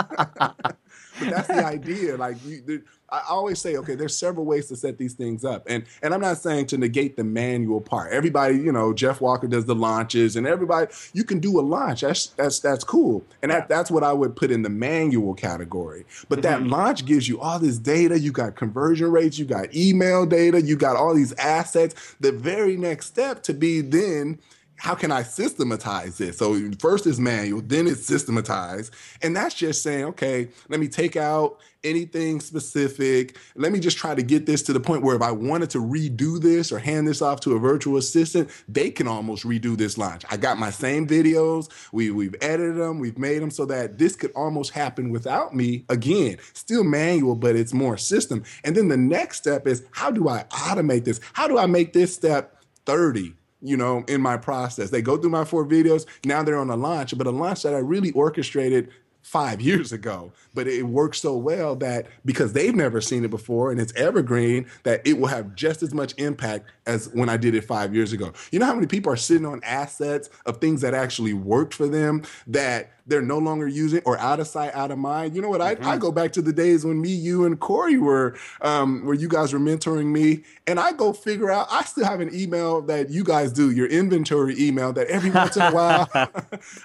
[1.19, 2.17] but that's the idea.
[2.17, 5.83] Like you, I always say, okay, there's several ways to set these things up, and
[6.01, 8.13] and I'm not saying to negate the manual part.
[8.13, 12.01] Everybody, you know, Jeff Walker does the launches, and everybody, you can do a launch.
[12.01, 16.05] That's that's that's cool, and that, that's what I would put in the manual category.
[16.29, 16.63] But mm-hmm.
[16.63, 18.17] that launch gives you all this data.
[18.17, 22.15] You got conversion rates, you got email data, you got all these assets.
[22.21, 24.39] The very next step to be then
[24.81, 26.39] how can I systematize this?
[26.39, 28.91] So first is manual, then it's systematized.
[29.21, 33.37] And that's just saying, okay, let me take out anything specific.
[33.53, 35.77] Let me just try to get this to the point where if I wanted to
[35.77, 39.99] redo this or hand this off to a virtual assistant, they can almost redo this
[39.99, 40.23] launch.
[40.31, 41.69] I got my same videos.
[41.91, 42.97] We, we've edited them.
[42.97, 45.85] We've made them so that this could almost happen without me.
[45.89, 48.43] Again, still manual, but it's more system.
[48.63, 51.21] And then the next step is how do I automate this?
[51.33, 53.35] How do I make this step 30?
[53.61, 54.89] You know, in my process.
[54.89, 56.05] They go through my four videos.
[56.25, 58.89] Now they're on a launch, but a launch that I really orchestrated
[59.21, 60.31] five years ago.
[60.53, 64.67] But it works so well that because they've never seen it before and it's evergreen,
[64.83, 68.13] that it will have just as much impact as when I did it five years
[68.13, 68.33] ago.
[68.51, 71.87] You know how many people are sitting on assets of things that actually worked for
[71.87, 75.35] them that they're no longer using or out of sight, out of mind.
[75.35, 75.61] You know what?
[75.61, 75.87] I, mm-hmm.
[75.87, 79.27] I go back to the days when me, you, and Corey were, um, where you
[79.27, 81.67] guys were mentoring me, and I go figure out.
[81.69, 85.55] I still have an email that you guys do, your inventory email that every once
[85.55, 86.09] in a while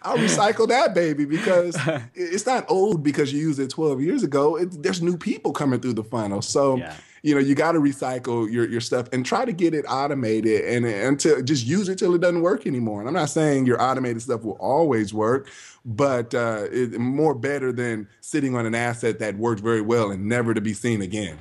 [0.03, 1.79] I'll recycle that baby because
[2.15, 4.57] it's not old because you used it 12 years ago.
[4.57, 6.77] It, there's new people coming through the funnel, so.
[6.77, 9.85] Yeah you know, you got to recycle your, your stuff and try to get it
[9.89, 13.01] automated and until just use it till it doesn't work anymore.
[13.01, 15.51] And I'm not saying your automated stuff will always work,
[15.85, 20.27] but uh, it's more better than sitting on an asset that worked very well and
[20.27, 21.37] never to be seen again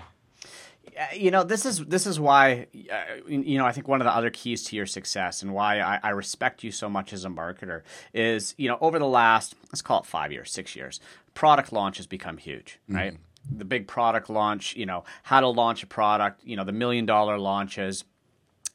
[1.13, 4.15] you know this is this is why uh, you know I think one of the
[4.15, 7.29] other keys to your success and why I, I, respect you so much as a
[7.29, 7.81] marketer
[8.13, 10.99] is you know over the last let's call it five years six years
[11.33, 15.47] product launch has become huge right mm-hmm the big product launch, you know, how to
[15.47, 18.03] launch a product, you know, the million dollar launches.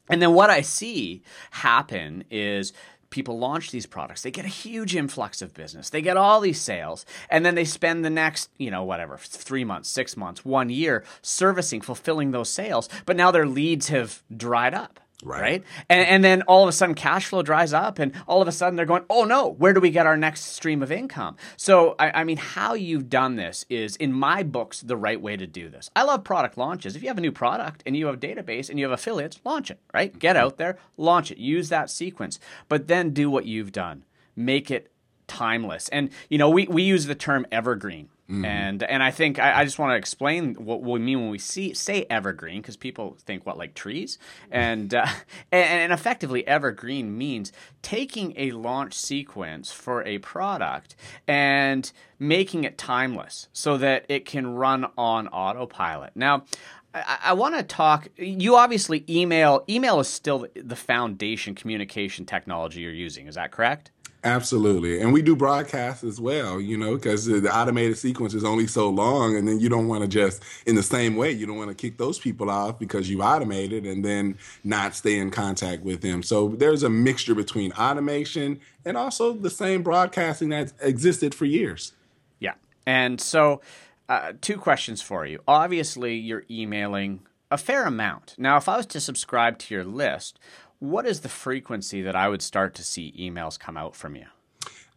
[0.09, 2.73] And then what I see happen is
[3.11, 5.89] people launch these products they get a huge influx of business.
[5.89, 9.63] They get all these sales and then they spend the next you know whatever 3
[9.63, 14.73] months 6 months 1 year servicing fulfilling those sales but now their leads have dried
[14.73, 15.41] up Right.
[15.41, 15.63] right?
[15.89, 18.51] And, and then all of a sudden cash flow dries up and all of a
[18.51, 21.35] sudden they're going, oh no, where do we get our next stream of income?
[21.57, 25.37] So, I, I, mean, how you've done this is, in my books, the right way
[25.37, 25.89] to do this.
[25.95, 26.95] I love product launches.
[26.95, 29.39] If you have a new product and you have a database and you have affiliates,
[29.43, 30.17] launch it, right?
[30.17, 34.05] Get out there, launch it, use that sequence, but then do what you've done.
[34.35, 34.91] Make it
[35.27, 35.87] timeless.
[35.89, 38.45] And, you know, we, we use the term evergreen Mm-hmm.
[38.45, 41.37] And and I think I, I just want to explain what we mean when we
[41.37, 44.17] see say evergreen because people think what like trees
[44.49, 45.05] and, uh,
[45.51, 50.95] and and effectively evergreen means taking a launch sequence for a product
[51.27, 56.11] and making it timeless so that it can run on autopilot.
[56.15, 56.45] Now,
[56.93, 58.07] I, I want to talk.
[58.15, 59.65] You obviously email.
[59.67, 63.27] Email is still the foundation communication technology you're using.
[63.27, 63.91] Is that correct?
[64.23, 65.01] Absolutely.
[65.01, 68.87] And we do broadcasts as well, you know, because the automated sequence is only so
[68.87, 69.35] long.
[69.35, 71.75] And then you don't want to just, in the same way, you don't want to
[71.75, 76.21] kick those people off because you automated and then not stay in contact with them.
[76.21, 81.93] So there's a mixture between automation and also the same broadcasting that existed for years.
[82.39, 82.53] Yeah.
[82.85, 83.61] And so,
[84.07, 85.41] uh, two questions for you.
[85.47, 88.35] Obviously, you're emailing a fair amount.
[88.37, 90.37] Now, if I was to subscribe to your list,
[90.81, 94.25] what is the frequency that I would start to see emails come out from you?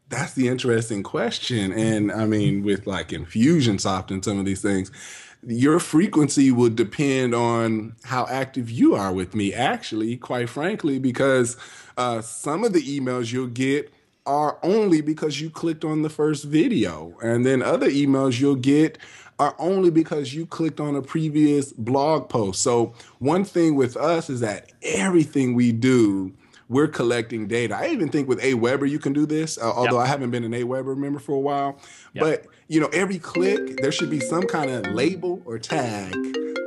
[0.09, 1.73] That's the interesting question.
[1.73, 4.91] And I mean, with like Infusionsoft and some of these things,
[5.47, 11.59] your frequency would depend on how active you are with me, actually, quite frankly, because
[11.99, 13.93] uh, some of the emails you'll get
[14.25, 17.15] are only because you clicked on the first video.
[17.23, 18.97] And then other emails you'll get
[19.39, 22.63] are only because you clicked on a previous blog post.
[22.63, 26.33] So, one thing with us is that everything we do,
[26.69, 27.77] we're collecting data.
[27.77, 30.05] I even think with Aweber you can do this, uh, although yep.
[30.05, 31.79] I haven't been an Aweber member for a while.
[32.15, 32.25] Yep.
[32.25, 36.13] But you know, every click there should be some kind of label or tag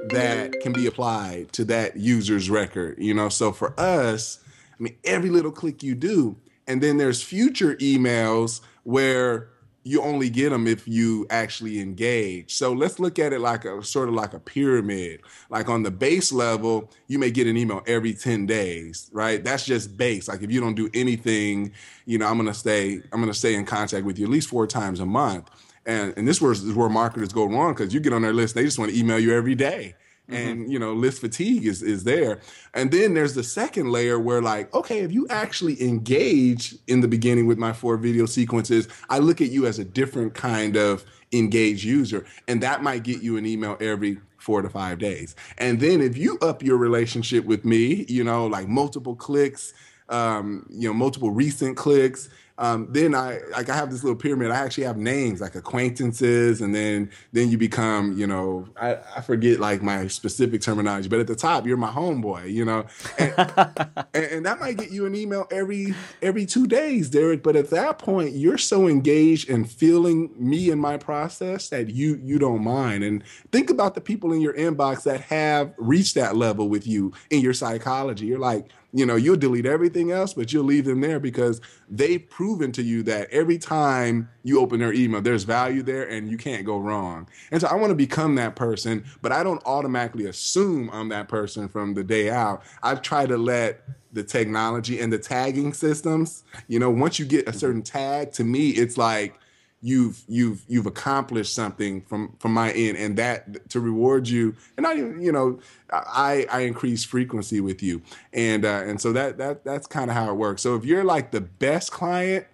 [0.10, 2.97] that can be applied to that user's record.
[2.99, 4.39] You know, so for us,
[4.80, 9.49] I mean, every little click you do, and then there's future emails where
[9.88, 12.54] you only get them if you actually engage.
[12.54, 15.21] So let's look at it like a sort of like a pyramid.
[15.50, 19.43] Like on the base level, you may get an email every 10 days, right?
[19.43, 20.28] That's just base.
[20.28, 21.71] Like if you don't do anything,
[22.06, 24.32] you know, I'm going to stay I'm going to stay in contact with you at
[24.32, 25.50] least 4 times a month.
[25.86, 28.63] And and this is where marketers go wrong cuz you get on their list, they
[28.63, 29.95] just want to email you every day.
[30.30, 30.50] Mm-hmm.
[30.50, 32.42] and you know list fatigue is is there
[32.74, 37.08] and then there's the second layer where like okay if you actually engage in the
[37.08, 41.06] beginning with my four video sequences i look at you as a different kind of
[41.32, 45.80] engaged user and that might get you an email every four to five days and
[45.80, 49.74] then if you up your relationship with me you know like multiple clicks
[50.10, 52.28] um, you know multiple recent clicks
[52.60, 54.50] um, then I like I have this little pyramid.
[54.50, 59.22] I actually have names like acquaintances, and then then you become, you know, I, I
[59.22, 62.86] forget like my specific terminology, but at the top you're my homeboy, you know,
[63.20, 63.34] and,
[64.13, 65.93] and, and, that might get you an email every
[66.24, 67.43] every two days, Derek.
[67.43, 72.20] But at that point, you're so engaged in feeling me in my process that you
[72.24, 73.04] you don't mind.
[73.04, 77.13] And think about the people in your inbox that have reached that level with you
[77.30, 78.26] in your psychology.
[78.26, 82.28] You're like you know, you'll delete everything else, but you'll leave them there because they've
[82.48, 86.38] proven to you that every time you open their email, there's value there and you
[86.38, 87.28] can't go wrong.
[87.52, 91.28] And so I want to become that person, but I don't automatically assume I'm that
[91.28, 92.64] person from the day out.
[92.82, 93.82] I try to let
[94.14, 97.60] the technology and the tagging systems, you know, once you get a mm-hmm.
[97.60, 99.38] certain tag, to me, it's like,
[99.82, 104.88] you've you've you've accomplished something from from my end and that to reward you and
[104.88, 105.60] i you know
[105.92, 108.02] i i increase frequency with you.
[108.34, 110.62] And uh and so that that that's kind of how it works.
[110.62, 112.48] So if you're like the best client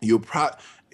[0.00, 0.50] you'll pro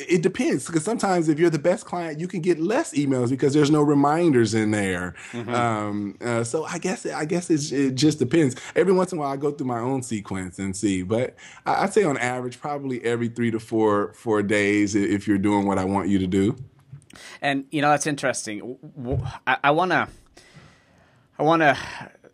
[0.09, 3.55] it depends because sometimes if you're the best client, you can get less emails because
[3.55, 5.15] there's no reminders in there.
[5.33, 5.55] Mm-hmm.
[5.55, 8.57] Um, uh, so I guess I guess it just depends.
[8.77, 11.37] Every once in a while, I go through my own sequence and see, but
[11.67, 15.67] I, would say on average, probably every three to four four days if you're doing
[15.67, 16.57] what I want you to do.
[17.41, 18.79] And you know that's interesting.
[19.47, 20.09] I want to
[21.39, 21.77] I want to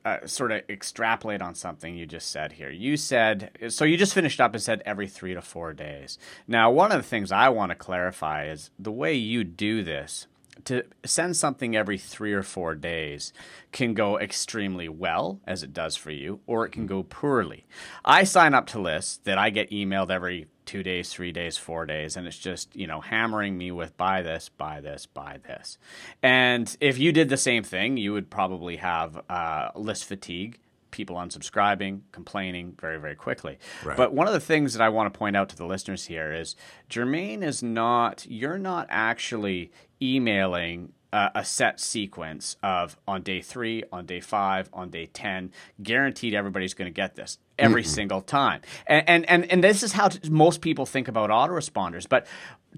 [0.09, 2.71] uh, sort of extrapolate on something you just said here.
[2.71, 6.19] You said, so you just finished up and said every three to four days.
[6.47, 10.27] Now, one of the things I want to clarify is the way you do this
[10.65, 13.33] to send something every three or four days
[13.73, 17.67] can go extremely well, as it does for you, or it can go poorly.
[18.05, 21.87] I sign up to lists that I get emailed every two days, three days, four
[21.87, 25.79] days, and it's just, you know, hammering me with buy this, buy this, buy this.
[26.23, 30.59] And if you did the same thing, you would probably have uh, list fatigue
[30.99, 33.57] people unsubscribing, complaining very, very quickly.
[33.85, 33.97] Right.
[33.97, 36.33] But one of the things that I want to point out to the listeners here
[36.33, 36.57] is
[36.91, 39.71] Jermaine is not, you're not actually
[40.03, 45.53] emailing uh, a set sequence of on day three, on day five, on day 10,
[45.83, 48.61] guaranteed everybody's going to get this every mm single time.
[48.87, 52.09] And, and, and, and this is how t- most people think about autoresponders.
[52.09, 52.27] But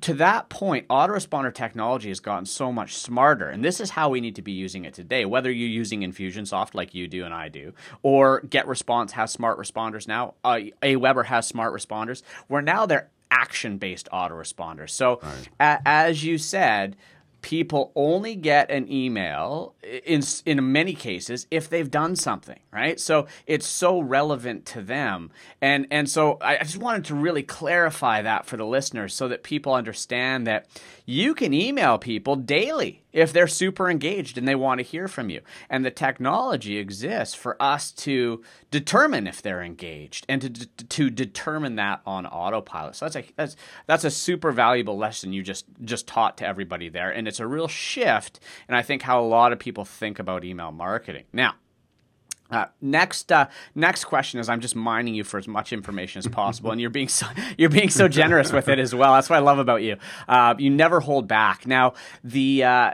[0.02, 3.48] to that point, autoresponder technology has gotten so much smarter.
[3.48, 5.24] And this is how we need to be using it today.
[5.24, 10.06] Whether you're using Infusionsoft like you do and I do, or GetResponse has smart responders
[10.08, 14.90] now, uh, Aweber has smart responders, where now they're action based autoresponders.
[14.90, 15.48] So, right.
[15.58, 16.96] a- as you said,
[17.42, 23.00] people only get an email in in many cases if they've done something right?
[23.00, 25.31] So it's so relevant to them.
[25.61, 29.42] And and so I just wanted to really clarify that for the listeners so that
[29.42, 30.66] people understand that
[31.11, 35.29] you can email people daily if they're super engaged and they want to hear from
[35.29, 35.40] you.
[35.68, 41.75] And the technology exists for us to determine if they're engaged and to, to determine
[41.75, 42.94] that on autopilot.
[42.94, 46.88] So that's a that's that's a super valuable lesson you just just taught to everybody
[46.88, 48.38] there, and it's a real shift.
[48.68, 51.55] And I think how a lot of people think about email marketing now.
[52.50, 56.26] Uh, next, uh, next question is I'm just mining you for as much information as
[56.26, 57.26] possible, and you're being so
[57.58, 59.14] you're being so generous with it as well.
[59.14, 59.96] That's what I love about you.
[60.28, 61.66] Uh, you never hold back.
[61.66, 62.92] Now, the uh,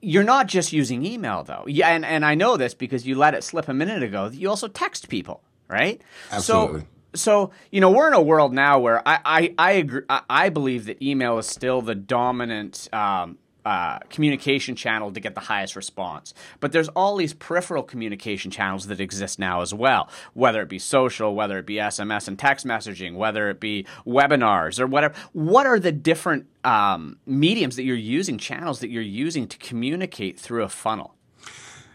[0.00, 1.64] you're not just using email though.
[1.66, 4.30] Yeah, and, and I know this because you let it slip a minute ago.
[4.32, 6.00] You also text people, right?
[6.30, 6.80] Absolutely.
[6.80, 10.48] So, so you know we're in a world now where I I I, agree, I
[10.50, 15.74] believe that email is still the dominant um, uh, communication channel to get the highest
[15.74, 16.32] response.
[16.60, 20.78] But there's all these peripheral communication channels that exist now as well, whether it be
[20.78, 25.14] social, whether it be SMS and text messaging, whether it be webinars or whatever.
[25.32, 30.38] What are the different um, mediums that you're using, channels that you're using to communicate
[30.38, 31.15] through a funnel?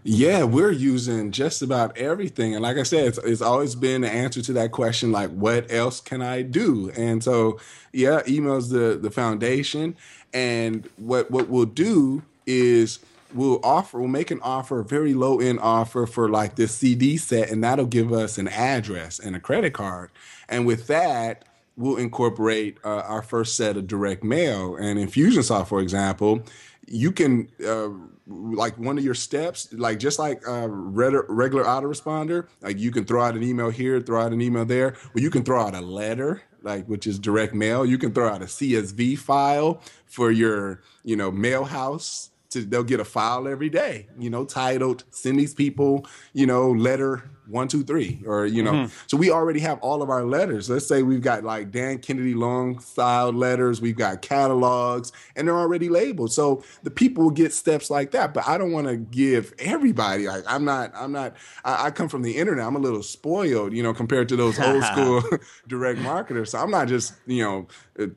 [0.04, 2.56] Yeah, we're using just about everything.
[2.56, 5.72] And like I said, it's, it's always been the answer to that question, like, what
[5.72, 6.92] else can I do?
[6.98, 7.60] And so,
[7.92, 9.96] yeah, email's the, the foundation.
[10.34, 13.00] And what, what we'll do is
[13.32, 17.18] we'll offer, we'll make an offer, a very low end offer for like this CD
[17.18, 20.10] set, and that'll give us an address and a credit card.
[20.50, 21.46] And with that,
[21.78, 24.76] we'll incorporate uh, our first set of direct mail.
[24.76, 26.44] And Infusionsoft, for example,
[26.88, 27.90] you can uh,
[28.28, 33.22] like one of your steps, like just like a regular autoresponder, like you can throw
[33.24, 35.82] out an email here, throw out an email there, or you can throw out a
[35.82, 37.86] letter, like which is direct mail.
[37.86, 42.30] You can throw out a CSV file for your, you know, mail house.
[42.52, 46.70] To, they'll get a file every day, you know, titled "Send these people, you know,
[46.72, 48.74] letter one, two, three, or you know.
[48.74, 48.94] Mm-hmm.
[49.08, 50.70] So we already have all of our letters.
[50.70, 55.58] Let's say we've got like Dan Kennedy long style letters, we've got catalogs, and they're
[55.58, 56.32] already labeled.
[56.32, 58.34] So the people will get steps like that.
[58.34, 62.10] But I don't want to give everybody like I'm not, I'm not, I, I, come
[62.10, 62.66] from the internet.
[62.66, 65.24] I'm a little spoiled, you know, compared to those old school
[65.68, 66.52] direct marketers.
[66.52, 67.68] So I'm not just, you know,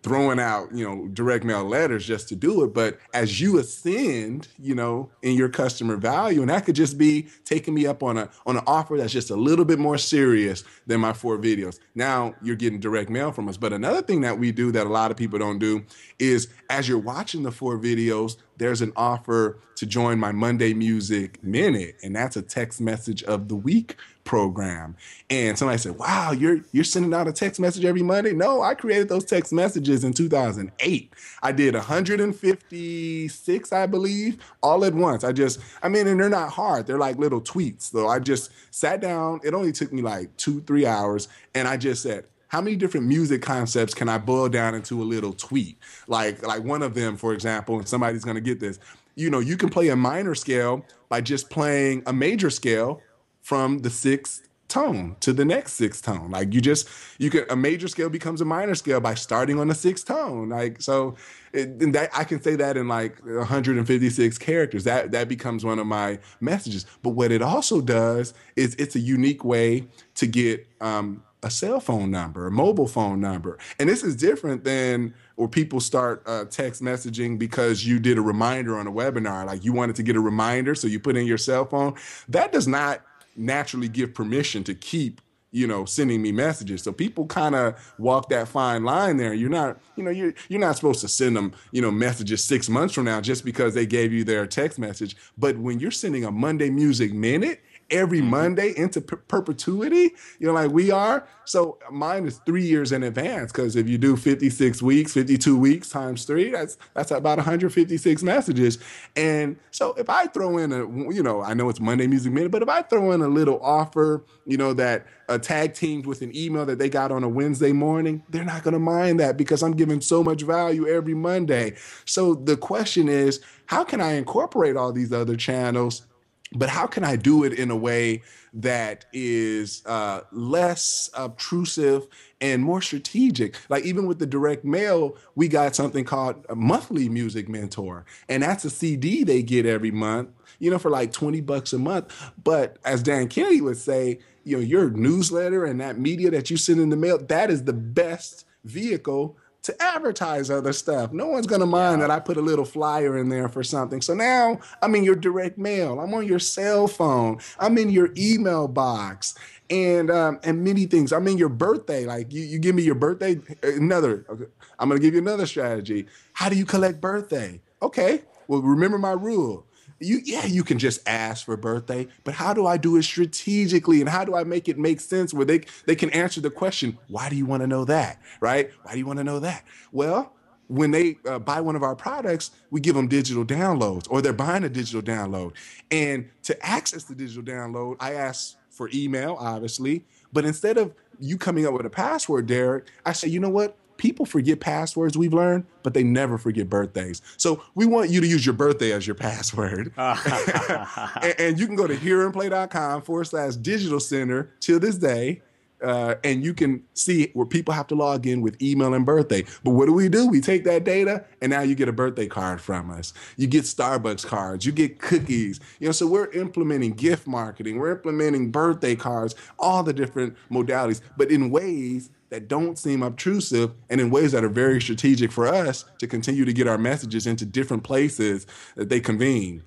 [0.03, 2.73] throwing out, you know, direct mail letters just to do it.
[2.75, 7.29] But as you ascend, you know, in your customer value, and that could just be
[7.45, 10.65] taking me up on a on an offer that's just a little bit more serious
[10.87, 11.79] than my four videos.
[11.95, 13.57] Now you're getting direct mail from us.
[13.57, 15.85] But another thing that we do that a lot of people don't do
[16.19, 21.43] is as you're watching the four videos, there's an offer to join my Monday Music
[21.43, 24.97] Minute, and that's a text message of the week program.
[25.31, 28.75] And somebody said, "Wow, you're you're sending out a text message every Monday?" No, I
[28.75, 31.13] created those text messages in 2008.
[31.43, 35.25] I did 156, I believe, all at once.
[35.25, 36.87] I just, I mean, and they're not hard.
[36.87, 37.93] They're like little tweets.
[37.93, 39.41] So I just sat down.
[39.45, 43.07] It only took me like two, three hours, and I just said, how many different
[43.07, 45.77] music concepts can I boil down into a little tweet?
[46.07, 48.79] Like like one of them, for example, and somebody's gonna get this.
[49.17, 53.01] You know, you can play a minor scale by just playing a major scale
[53.45, 56.31] from the sixth tone to the next sixth tone.
[56.31, 56.89] Like you just
[57.19, 60.49] you can a major scale becomes a minor scale by starting on the sixth tone.
[60.49, 61.15] Like so
[61.53, 64.85] it, that I can say that in like 156 characters.
[64.85, 66.87] That that becomes one of my messages.
[67.03, 71.79] But what it also does is it's a unique way to get um, a cell
[71.79, 73.59] phone number, a mobile phone number.
[73.79, 78.23] And this is different than where people start uh, text messaging because you did a
[78.23, 79.45] reminder on a webinar.
[79.45, 81.95] Like you wanted to get a reminder, so you put in your cell phone.
[82.29, 83.03] That does not
[83.37, 85.21] naturally give permission to keep
[85.55, 86.83] you know sending me messages.
[86.83, 89.33] So people kind of walk that fine line there.
[89.33, 92.69] You're not you know you're you're not supposed to send them you know messages six
[92.69, 95.17] months from now just because they gave you their text message.
[95.39, 98.31] But when you're sending a monday music minute every mm-hmm.
[98.31, 101.27] Monday into per- perpetuity, you know, like we are.
[101.45, 105.91] So mine is three years in advance because if you do 56 weeks, 52 weeks
[105.91, 108.79] times three, that's that's about 156 messages.
[109.15, 110.79] And so if I throw in a,
[111.13, 113.61] you know, I know it's Monday Music Minute, but if I throw in a little
[113.63, 117.29] offer, you know, that a tag teamed with an email that they got on a
[117.29, 121.15] Wednesday morning, they're not going to mind that because I'm giving so much value every
[121.15, 121.77] Monday.
[122.05, 126.07] So the question is, how can I incorporate all these other channels?
[126.55, 132.07] But how can I do it in a way that is uh, less obtrusive
[132.41, 133.57] and more strategic?
[133.69, 138.43] Like even with the direct mail, we got something called a monthly music mentor, and
[138.43, 142.13] that's a CD they get every month, you know, for like twenty bucks a month.
[142.43, 146.57] But as Dan Kennedy would say, you know, your newsletter and that media that you
[146.57, 151.13] send in the mail, that is the best vehicle to advertise other stuff.
[151.13, 152.07] No one's gonna mind yeah.
[152.07, 154.01] that I put a little flyer in there for something.
[154.01, 156.01] So now I'm in your direct mail.
[156.01, 157.39] I'm on your cell phone.
[157.59, 159.35] I'm in your email box,
[159.71, 161.13] and um, and many things.
[161.13, 162.05] I'm in your birthday.
[162.05, 163.41] Like you, you give me your birthday.
[163.63, 164.25] Another.
[164.29, 164.45] Okay,
[164.79, 166.07] I'm gonna give you another strategy.
[166.35, 167.61] How do you collect birthday?
[167.83, 168.23] Okay.
[168.47, 169.67] Well, remember my rule
[170.05, 174.01] you yeah you can just ask for birthday but how do i do it strategically?
[174.01, 176.99] And how do i make it make sense where they they can answer the question
[177.09, 178.21] why do you want to know that?
[178.41, 178.71] Right?
[178.83, 179.65] Why do you want to know that?
[179.93, 180.33] Well
[180.69, 184.33] when they uh, buy one of our products we give them digital downloads or they're
[184.33, 185.53] buying a digital download.
[185.91, 191.39] And to access the digital download i ask for email obviously but instead of you
[191.39, 195.33] coming up with a password derek i say you know what people forget passwords we've
[195.33, 197.23] learned, but they never forget birthdays.
[197.39, 199.95] So we want you to use your birthday as your password.
[199.97, 205.41] and, and, you can go to hearandplay.com forward slash digital center till this day.
[205.85, 209.45] Uh, and you can see where people have to log in with email and birthday.
[209.63, 210.27] But what do we do?
[210.27, 213.13] We take that data and now you get a birthday card from us.
[213.37, 215.61] You get Starbucks cards, you get cookies.
[215.79, 221.03] You know, so we're implementing gift marketing, we're implementing birthday cards, all the different modalities,
[221.17, 225.47] but in ways that don't seem obtrusive and in ways that are very strategic for
[225.47, 229.63] us to continue to get our messages into different places that they convene.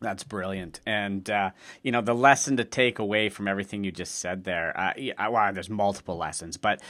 [0.00, 0.80] That's brilliant.
[0.84, 1.50] And, uh,
[1.82, 5.28] you know, the lesson to take away from everything you just said there, uh, yeah,
[5.28, 6.82] well, there's multiple lessons, but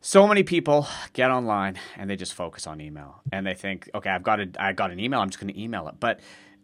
[0.00, 4.10] so many people get online and they just focus on email and they think, okay,
[4.10, 5.94] I've got a, I got an email, I'm just going to email it.
[6.00, 6.20] But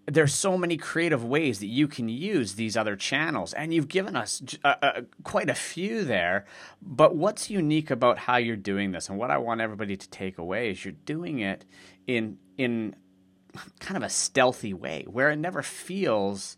[0.07, 4.17] there's so many creative ways that you can use these other channels and you've given
[4.17, 6.45] us uh, uh, quite a few there
[6.83, 10.39] but what's unique about how you're doing this and what i want everybody to take
[10.39, 11.65] away is you're doing it
[12.07, 12.95] in in
[13.81, 16.57] kind of a stealthy way where it never feels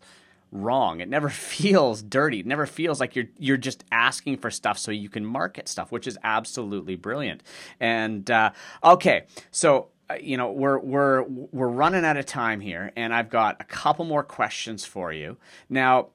[0.53, 1.01] wrong.
[1.01, 2.39] It never feels dirty.
[2.39, 5.91] It never feels like you're you're just asking for stuff so you can market stuff,
[5.91, 7.43] which is absolutely brilliant.
[7.79, 8.51] And uh,
[8.83, 13.29] okay, so uh, you know we're we're we're running out of time here, and I've
[13.29, 15.37] got a couple more questions for you
[15.69, 16.09] now.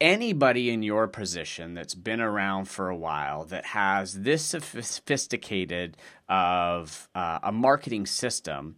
[0.00, 5.96] Anybody in your position that's been around for a while that has this sophisticated
[6.28, 8.76] of uh, a marketing system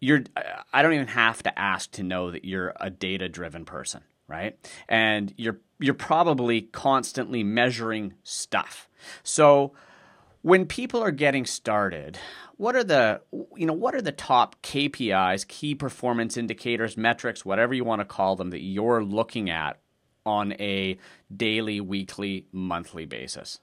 [0.00, 0.24] you're
[0.72, 4.56] I don't even have to ask to know that you're a data driven person, right?
[4.88, 8.88] And you're you're probably constantly measuring stuff.
[9.22, 9.72] So
[10.42, 12.18] when people are getting started,
[12.56, 13.20] what are the
[13.56, 18.04] you know what are the top KPIs, key performance indicators, metrics, whatever you want to
[18.04, 19.78] call them that you're looking at
[20.24, 20.98] on a
[21.34, 23.60] daily, weekly, monthly basis?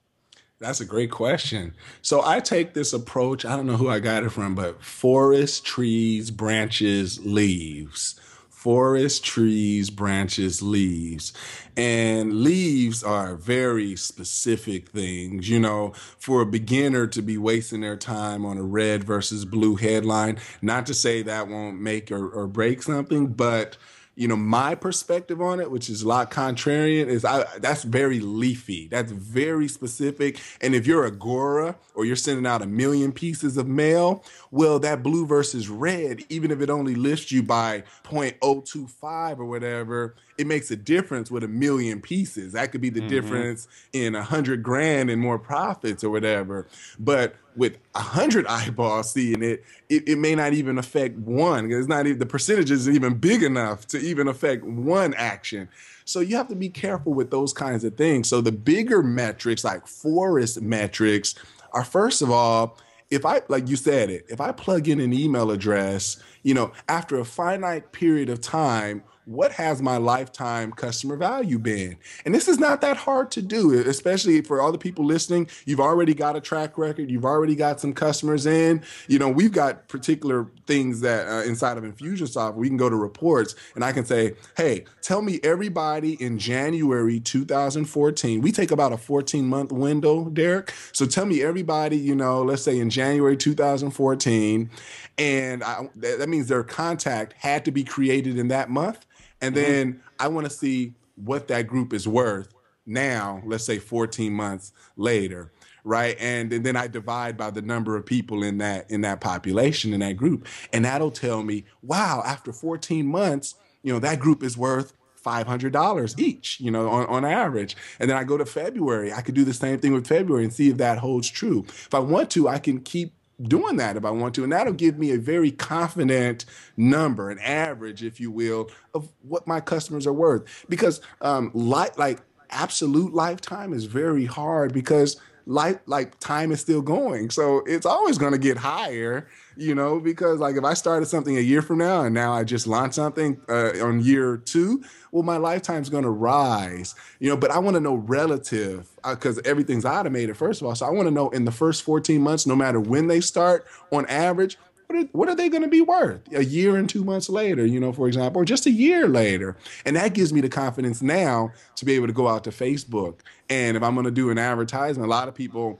[0.59, 1.73] That's a great question.
[2.01, 3.43] So I take this approach.
[3.43, 8.19] I don't know who I got it from, but forest, trees, branches, leaves.
[8.49, 11.33] Forest, trees, branches, leaves.
[11.75, 15.49] And leaves are very specific things.
[15.49, 19.75] You know, for a beginner to be wasting their time on a red versus blue
[19.75, 23.75] headline, not to say that won't make or, or break something, but
[24.15, 28.19] you know, my perspective on it, which is a lot contrarian, is I that's very
[28.19, 28.87] leafy.
[28.87, 30.39] That's very specific.
[30.61, 35.03] And if you're Agora or you're sending out a million pieces of mail, well, that
[35.03, 40.69] blue versus red, even if it only lifts you by 0.025 or whatever, it makes
[40.71, 42.53] a difference with a million pieces.
[42.53, 43.09] That could be the mm-hmm.
[43.09, 46.67] difference in a hundred grand and more profits or whatever.
[46.99, 51.71] But with a hundred eyeballs seeing it, it, it, may not even affect one.
[51.71, 55.69] It's not even the percentage is even big enough to even affect one action.
[56.03, 58.27] So you have to be careful with those kinds of things.
[58.27, 61.35] So the bigger metrics, like forest metrics,
[61.71, 62.77] are first of all,
[63.09, 66.73] if I like you said it, if I plug in an email address, you know,
[66.89, 71.97] after a finite period of time, what has my lifetime customer value been?
[72.25, 75.49] And this is not that hard to do, especially for all the people listening.
[75.65, 77.09] You've already got a track record.
[77.09, 78.83] You've already got some customers in.
[79.07, 82.95] You know, we've got particular things that uh, inside of Infusionsoft, we can go to
[82.95, 88.41] reports and I can say, hey, tell me everybody in January 2014.
[88.41, 90.71] We take about a 14 month window, Derek.
[90.91, 94.69] So tell me everybody, you know, let's say in January 2014.
[95.17, 99.05] And I, that means their contact had to be created in that month
[99.45, 99.71] and mm-hmm.
[99.71, 102.53] then I want to see what that group is worth
[102.85, 105.51] now, let's say 14 months later
[105.85, 109.21] right and, and then i divide by the number of people in that in that
[109.21, 114.19] population in that group and that'll tell me wow after 14 months you know that
[114.19, 114.93] group is worth
[115.25, 117.75] $500 each, you know, on, on average.
[117.99, 119.11] And then I go to February.
[119.11, 121.65] I could do the same thing with February and see if that holds true.
[121.67, 124.43] If I want to, I can keep doing that if I want to.
[124.43, 126.45] And that'll give me a very confident
[126.77, 130.65] number, an average, if you will, of what my customers are worth.
[130.69, 136.81] Because um, like like absolute lifetime is very hard because life like time is still
[136.81, 137.29] going.
[137.29, 141.37] So it's always going to get higher, you know, because like if I started something
[141.37, 145.23] a year from now and now I just launched something uh, on year two, well,
[145.23, 149.41] my lifetime's going to rise, you know, but I want to know relative because uh,
[149.45, 150.75] everything's automated, first of all.
[150.75, 153.65] So I want to know in the first 14 months, no matter when they start,
[153.91, 154.57] on average,
[154.87, 157.65] what are, what are they going to be worth a year and two months later,
[157.65, 159.57] you know, for example, or just a year later?
[159.85, 163.19] And that gives me the confidence now to be able to go out to Facebook.
[163.49, 165.79] And if I'm going to do an advertisement, a lot of people,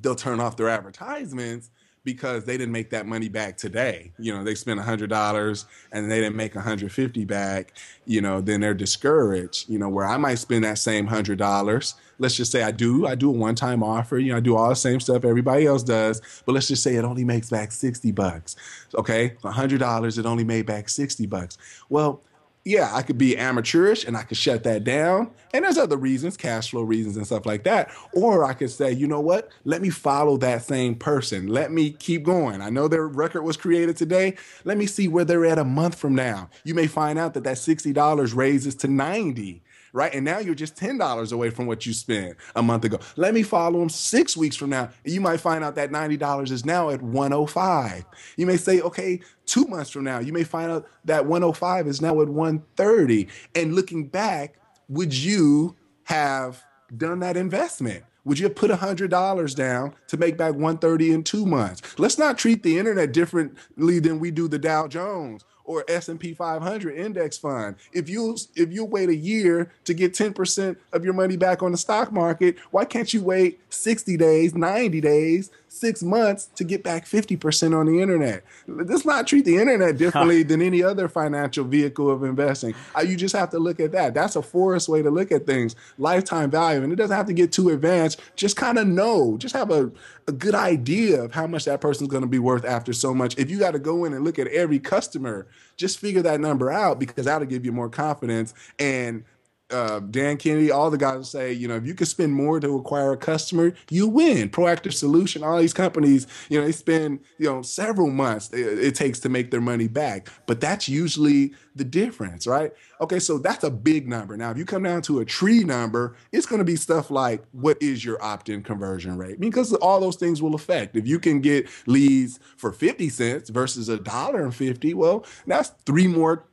[0.00, 1.70] they'll turn off their advertisements
[2.04, 4.12] because they didn't make that money back today.
[4.18, 7.74] You know, they spent $100 and they didn't make 150 back,
[8.06, 11.94] you know, then they're discouraged, you know, where I might spend that same $100.
[12.22, 14.68] Let's just say I do, I do a one-time offer, you know, I do all
[14.68, 18.12] the same stuff everybody else does, but let's just say it only makes back 60
[18.12, 18.56] bucks.
[18.94, 19.30] Okay?
[19.42, 21.58] $100 it only made back 60 bucks.
[21.88, 22.22] Well,
[22.64, 25.32] yeah, I could be amateurish and I could shut that down.
[25.52, 27.90] And there's other reasons, cash flow reasons and stuff like that.
[28.14, 29.50] Or I could say, you know what?
[29.64, 31.48] Let me follow that same person.
[31.48, 32.62] Let me keep going.
[32.62, 34.36] I know their record was created today.
[34.64, 36.50] Let me see where they're at a month from now.
[36.62, 39.62] You may find out that that $60 raises to 90
[39.92, 40.14] right?
[40.14, 42.98] And now you're just $10 away from what you spent a month ago.
[43.16, 44.90] Let me follow them six weeks from now.
[45.04, 48.04] And you might find out that $90 is now at 105.
[48.36, 52.00] You may say, okay, Two months from now, you may find out that 105 is
[52.00, 53.28] now at 130.
[53.54, 54.56] And looking back,
[54.88, 56.62] would you have
[56.96, 58.04] done that investment?
[58.24, 61.82] Would you have put $100 down to make back 130 in two months?
[61.98, 66.96] Let's not treat the internet differently than we do the Dow Jones or S&P 500
[66.96, 67.76] index fund.
[67.92, 71.72] If you if you wait a year to get 10% of your money back on
[71.72, 76.82] the stock market, why can't you wait 60 days, 90 days, 6 months to get
[76.82, 78.44] back 50% on the internet?
[78.66, 82.74] Let's not treat the internet differently than any other financial vehicle of investing.
[82.96, 84.14] Uh, you just have to look at that.
[84.14, 85.74] That's a forest way to look at things.
[85.98, 88.20] Lifetime value and it doesn't have to get too advanced.
[88.36, 89.90] Just kind of know, just have a
[90.28, 93.36] a good idea of how much that person's going to be worth after so much.
[93.38, 95.46] If you got to go in and look at every customer,
[95.76, 98.54] just figure that number out because that'll give you more confidence.
[98.78, 99.24] And
[99.72, 102.76] uh, Dan Kennedy, all the guys say, you know, if you can spend more to
[102.76, 104.50] acquire a customer, you win.
[104.50, 108.94] Proactiv Solution, all these companies, you know, they spend, you know, several months it, it,
[108.94, 110.28] takes to make their money back.
[110.46, 112.72] But that's usually the difference, right?
[113.00, 114.36] Okay, so that's a big number.
[114.36, 117.42] Now, if you come down to a tree number, it's going to be stuff like
[117.52, 119.40] what is your opt-in conversion rate?
[119.40, 120.96] Because all those things will affect.
[120.96, 125.70] If you can get leads for 50 cents versus a dollar and 50, well, that's
[125.86, 126.44] three more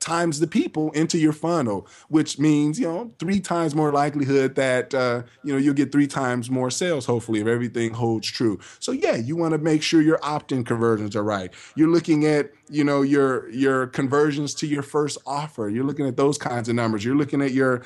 [0.00, 4.94] times the people into your funnel, which means, you know, three times more likelihood that,
[4.94, 8.58] uh, you know, you'll get three times more sales, hopefully, if everything holds true.
[8.78, 11.52] So, yeah, you want to make sure your opt in conversions are right.
[11.74, 15.68] You're looking at, you know, your, your conversions to your first offer.
[15.68, 17.04] You're looking at those kinds of numbers.
[17.04, 17.82] You're looking at your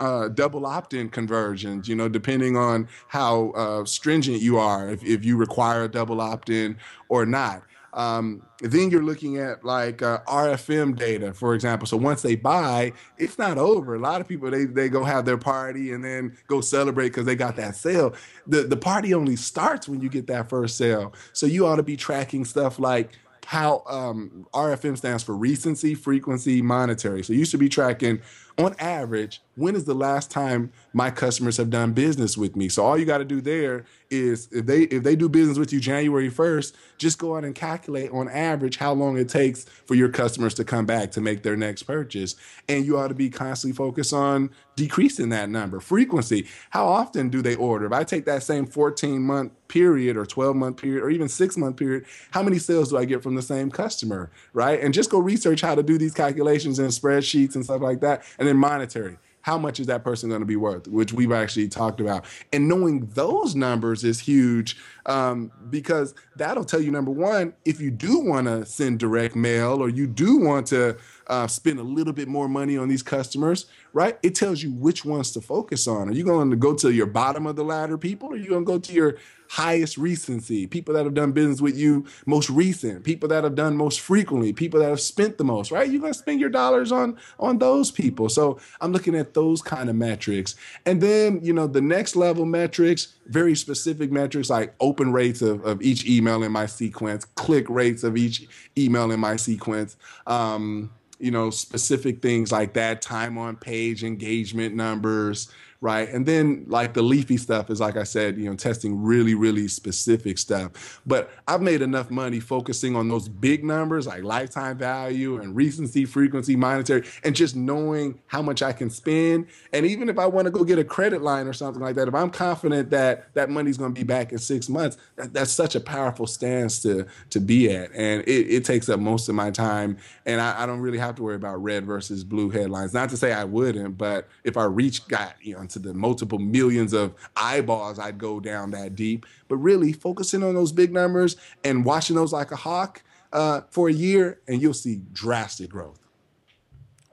[0.00, 5.04] uh, double opt in conversions, you know, depending on how uh, stringent you are, if,
[5.04, 6.76] if you require a double opt in
[7.08, 7.62] or not.
[7.94, 11.86] Um, then you're looking at like uh, RFM data, for example.
[11.86, 13.94] So once they buy, it's not over.
[13.94, 17.24] A lot of people they they go have their party and then go celebrate because
[17.24, 18.14] they got that sale.
[18.46, 21.14] The the party only starts when you get that first sale.
[21.32, 23.12] So you ought to be tracking stuff like
[23.48, 27.22] how um, RFM stands for recency, frequency, monetary.
[27.24, 28.20] So you should be tracking
[28.58, 32.68] on average, when is the last time my customers have done business with me?
[32.68, 35.72] So all you got to do there is if they if they do business with
[35.72, 39.94] you January 1st, just go out and calculate on average how long it takes for
[39.94, 42.34] your customers to come back to make their next purchase.
[42.68, 45.80] And you ought to be constantly focused on decreasing that number.
[45.80, 47.86] Frequency, how often do they order?
[47.86, 51.56] If I take that same 14 month period or 12 month period or even 6
[51.58, 54.80] month period, how many sales do I get from the same customer, right?
[54.80, 58.22] And just go research how to do these calculations in spreadsheets and stuff like that.
[58.38, 59.18] And then monetary.
[59.42, 60.88] How much is that person going to be worth?
[60.88, 62.26] Which we've actually talked about.
[62.52, 64.76] And knowing those numbers is huge
[65.06, 69.80] um, because that'll tell you number one, if you do want to send direct mail
[69.80, 73.66] or you do want to uh, spend a little bit more money on these customers,
[73.94, 74.18] right?
[74.22, 76.10] It tells you which ones to focus on.
[76.10, 78.50] Are you going to go to your bottom of the ladder people or are you
[78.50, 79.16] going to go to your
[79.48, 83.76] highest recency, people that have done business with you most recent, people that have done
[83.76, 85.90] most frequently, people that have spent the most, right?
[85.90, 88.28] You're gonna spend your dollars on on those people.
[88.28, 90.54] So I'm looking at those kind of metrics.
[90.86, 95.64] And then, you know, the next level metrics, very specific metrics like open rates of,
[95.64, 98.46] of each email in my sequence, click rates of each
[98.76, 99.96] email in my sequence.
[100.26, 105.50] Um, you know, specific things like that, time on page, engagement numbers,
[105.80, 106.08] right?
[106.08, 109.68] And then like the leafy stuff is like I said, you know, testing really, really
[109.68, 111.00] specific stuff.
[111.06, 116.04] But I've made enough money focusing on those big numbers like lifetime value and recency,
[116.04, 119.46] frequency, monetary, and just knowing how much I can spend.
[119.72, 122.08] And even if I want to go get a credit line or something like that,
[122.08, 125.52] if I'm confident that that money's going to be back in six months, that, that's
[125.52, 127.92] such a powerful stance to to be at.
[127.94, 129.98] And it, it takes up most of my time.
[130.26, 132.92] And I, I don't really have to worry about red versus blue headlines.
[132.92, 136.38] Not to say I wouldn't, but if our reach got, you know, to the multiple
[136.38, 139.26] millions of eyeballs, I'd go down that deep.
[139.48, 143.02] But really focusing on those big numbers and watching those like a hawk
[143.32, 146.00] uh, for a year, and you'll see drastic growth.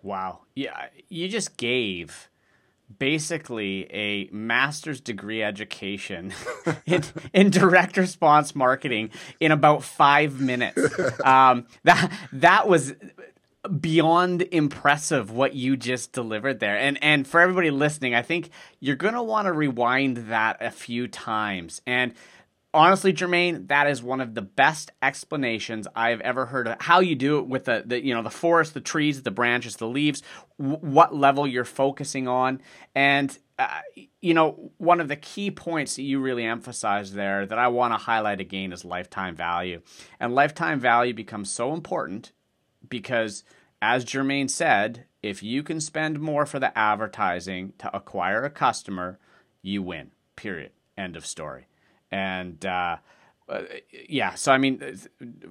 [0.01, 0.41] Wow.
[0.55, 2.29] Yeah, you just gave
[2.99, 6.31] basically a master's degree education
[6.85, 7.03] in,
[7.33, 10.81] in direct response marketing in about five minutes.
[11.25, 12.93] Um, that that was
[13.67, 16.77] beyond impressive what you just delivered there.
[16.77, 18.49] And and for everybody listening, I think
[18.79, 21.81] you're going to want to rewind that a few times.
[21.85, 22.13] And
[22.75, 27.15] honestly, Jermaine, that is one of the best explanations I've ever heard of how you
[27.15, 30.21] do it with the, the you know the forest, the trees, the branches, the leaves,
[30.59, 32.61] w- what level you're focusing on,
[32.93, 33.79] and uh,
[34.21, 37.93] you know one of the key points that you really emphasize there that I want
[37.93, 39.81] to highlight again is lifetime value,
[40.19, 42.33] and lifetime value becomes so important
[42.89, 43.43] because,
[43.81, 49.19] as Jermaine said, if you can spend more for the advertising to acquire a customer,
[49.61, 50.11] you win.
[50.35, 50.71] Period.
[50.97, 51.67] End of story.
[52.11, 52.97] And uh,
[53.47, 53.61] uh,
[54.09, 54.81] yeah, so I mean,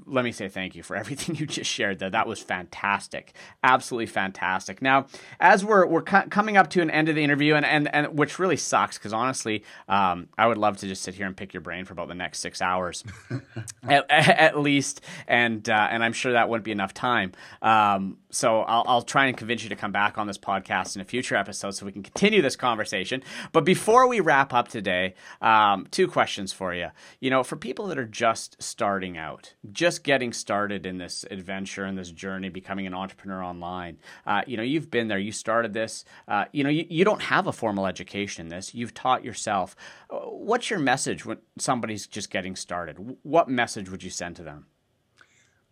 [0.04, 2.10] let me say thank you for everything you just shared there.
[2.10, 4.82] That was fantastic, absolutely fantastic.
[4.82, 5.06] Now,
[5.38, 8.18] as we're we're cu- coming up to an end of the interview, and and, and
[8.18, 11.54] which really sucks because honestly, um, I would love to just sit here and pick
[11.54, 13.04] your brain for about the next six hours,
[13.84, 17.32] at, at, least, and uh, and I'm sure that wouldn't be enough time.
[17.62, 21.00] Um, so I'll, I'll try and convince you to come back on this podcast in
[21.00, 23.22] a future episode so we can continue this conversation.
[23.52, 26.88] But before we wrap up today, um, two questions for you.
[27.20, 31.84] You know, for people that are just starting out, just getting started in this adventure
[31.84, 35.72] and this journey, becoming an entrepreneur online, uh, you know, you've been there, you started
[35.72, 39.24] this, uh, you know, you, you don't have a formal education in this, you've taught
[39.24, 39.74] yourself.
[40.10, 43.16] Uh, what's your message when somebody's just getting started?
[43.22, 44.66] What message would you send to them?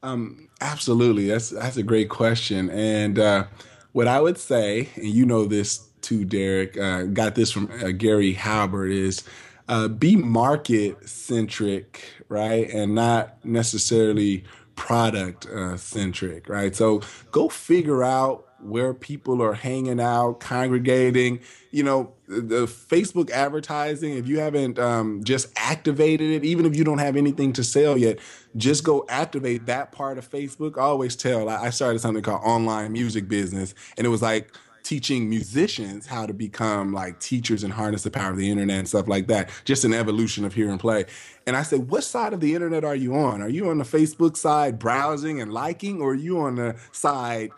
[0.03, 1.29] Um, absolutely.
[1.29, 2.71] That's that's a great question.
[2.71, 3.45] And uh,
[3.93, 7.93] what I would say, and you know this too, Derek, uh, got this from uh,
[7.93, 9.23] Gary Halbert, is
[9.73, 14.45] uh, be market centric, right, and not necessarily
[14.75, 16.77] product uh, centric, right.
[16.77, 17.01] So
[17.31, 21.41] go figure out where people are hanging out, congregating.
[21.71, 26.85] You know, the Facebook advertising, if you haven't um, just activated it, even if you
[26.85, 28.19] don't have anything to sell yet,
[28.55, 30.77] just go activate that part of Facebook.
[30.77, 35.29] I always tell, I started something called online music business, and it was like, teaching
[35.29, 39.09] musicians how to become like teachers and harness the power of the internet and stuff
[39.09, 39.51] like that.
[39.65, 41.07] Just an evolution of hear and play.
[41.47, 43.43] And I said, what side of the internet are you on?
[43.43, 47.51] Are you on the Facebook side browsing and liking, or are you on the side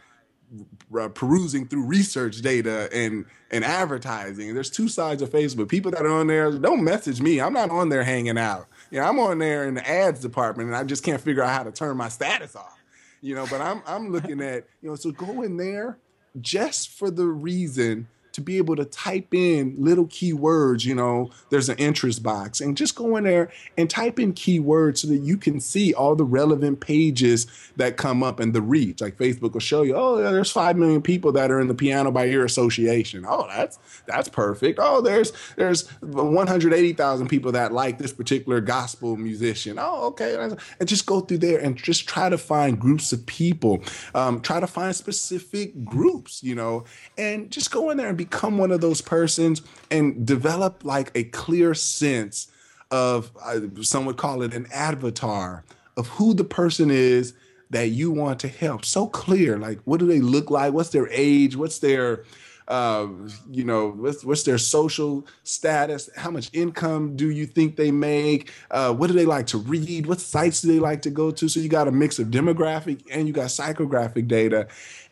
[0.98, 4.52] uh, perusing through research data and and advertising.
[4.54, 5.68] There's two sides of Facebook.
[5.68, 7.40] People that are on there don't message me.
[7.40, 8.66] I'm not on there hanging out.
[8.90, 11.50] You know, I'm on there in the ads department, and I just can't figure out
[11.50, 12.78] how to turn my status off.
[13.20, 15.98] You know, but I'm I'm looking at you know, so go in there
[16.40, 21.68] just for the reason to be able to type in little keywords, you know, there's
[21.68, 25.36] an interest box and just go in there and type in keywords so that you
[25.36, 29.00] can see all the relevant pages that come up and the reach.
[29.00, 32.10] Like Facebook will show you, oh, there's 5 million people that are in the Piano
[32.10, 33.24] by Ear Association.
[33.26, 34.80] Oh, that's that's perfect.
[34.82, 39.78] Oh, there's there's 180,000 people that like this particular gospel musician.
[39.78, 40.36] Oh, okay.
[40.36, 40.58] And
[40.88, 43.80] just go through there and just try to find groups of people.
[44.12, 46.84] Um, try to find specific groups, you know,
[47.16, 51.10] and just go in there and be become one of those persons and develop like
[51.14, 52.48] a clear sense
[52.90, 55.64] of, uh, some would call it an avatar
[55.96, 57.34] of who the person is
[57.70, 58.84] that you want to help.
[58.84, 60.72] So clear, like what do they look like?
[60.72, 61.56] What's their age?
[61.56, 62.24] What's their
[62.66, 63.06] uh,
[63.50, 66.08] you know, what's, what's their social status?
[66.16, 68.52] How much income do you think they make?
[68.70, 70.06] Uh, what do they like to read?
[70.06, 71.46] What sites do they like to go to?
[71.46, 74.68] So you got a mix of demographic and you got psychographic data.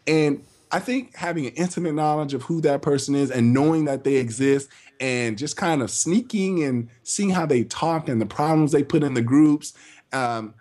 [0.07, 0.43] And
[0.73, 4.15] I think having an intimate knowledge of who that person is and knowing that they
[4.17, 4.71] exist
[5.01, 9.03] and just kind of sneaking and seeing how they talk and the problems they put
[9.03, 9.75] in the groups
[10.15, 10.55] um,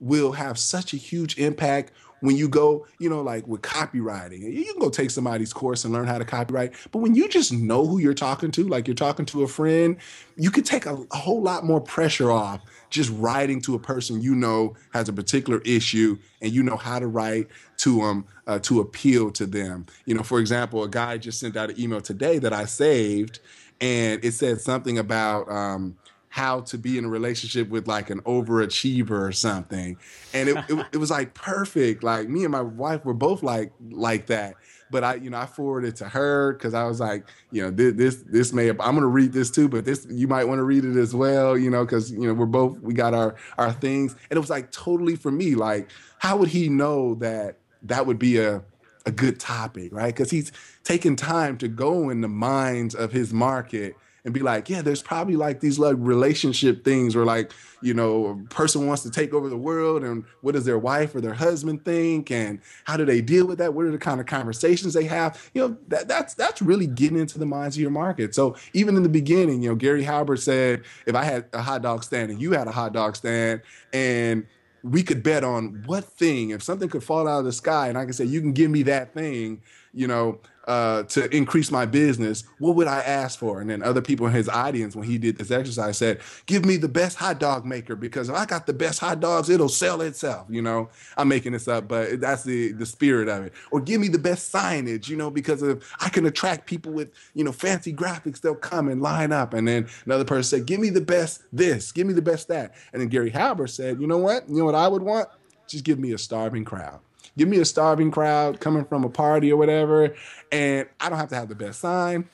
[0.00, 1.92] will have such a huge impact
[2.24, 4.50] when you go, you know, like with copywriting.
[4.50, 7.52] You can go take somebody's course and learn how to copyright, but when you just
[7.52, 9.98] know who you're talking to, like you're talking to a friend,
[10.34, 14.22] you could take a, a whole lot more pressure off just writing to a person
[14.22, 17.46] you know has a particular issue and you know how to write
[17.76, 19.84] to them uh, to appeal to them.
[20.06, 23.40] You know, for example, a guy just sent out an email today that I saved,
[23.82, 25.98] and it said something about um,
[26.34, 29.96] how to be in a relationship with like an overachiever or something,
[30.32, 32.02] and it, it, it was like perfect.
[32.02, 34.56] Like me and my wife were both like like that
[34.90, 37.94] but I, you know, I forwarded to her because I was like, you know, this,
[37.94, 40.62] this, this may, I'm going to read this too, but this, you might want to
[40.62, 43.72] read it as well, you know, because, you know, we're both, we got our, our
[43.72, 44.12] things.
[44.30, 48.20] And it was like totally for me, like, how would he know that that would
[48.20, 48.62] be a,
[49.04, 50.14] a good topic, right?
[50.14, 50.52] Because he's
[50.84, 55.02] taking time to go in the minds of his market and be like, yeah, there's
[55.02, 57.52] probably like these like relationship things where like,
[57.82, 61.14] you know, a person wants to take over the world and what does their wife
[61.14, 63.74] or their husband think and how do they deal with that?
[63.74, 65.50] What are the kind of conversations they have?
[65.52, 68.34] You know, that, that's that's really getting into the minds of your market.
[68.34, 71.82] So even in the beginning, you know, Gary Halbert said, if I had a hot
[71.82, 73.60] dog stand and you had a hot dog stand
[73.92, 74.46] and
[74.82, 77.98] we could bet on what thing, if something could fall out of the sky and
[77.98, 79.60] I could say, you can give me that thing,
[79.92, 83.60] you know, uh, to increase my business, what would I ask for?
[83.60, 86.76] And then other people in his audience, when he did this exercise, said, "Give me
[86.76, 90.00] the best hot dog maker because if I got the best hot dogs, it'll sell
[90.00, 93.52] itself." You know, I'm making this up, but that's the the spirit of it.
[93.70, 97.10] Or give me the best signage, you know, because if I can attract people with
[97.34, 99.52] you know fancy graphics, they'll come and line up.
[99.54, 102.74] And then another person said, "Give me the best this, give me the best that."
[102.92, 104.48] And then Gary Halbert said, "You know what?
[104.48, 105.28] You know what I would want?
[105.66, 107.00] Just give me a starving crowd."
[107.36, 110.14] Give me a starving crowd coming from a party or whatever,
[110.52, 112.28] and I don't have to have the best sign.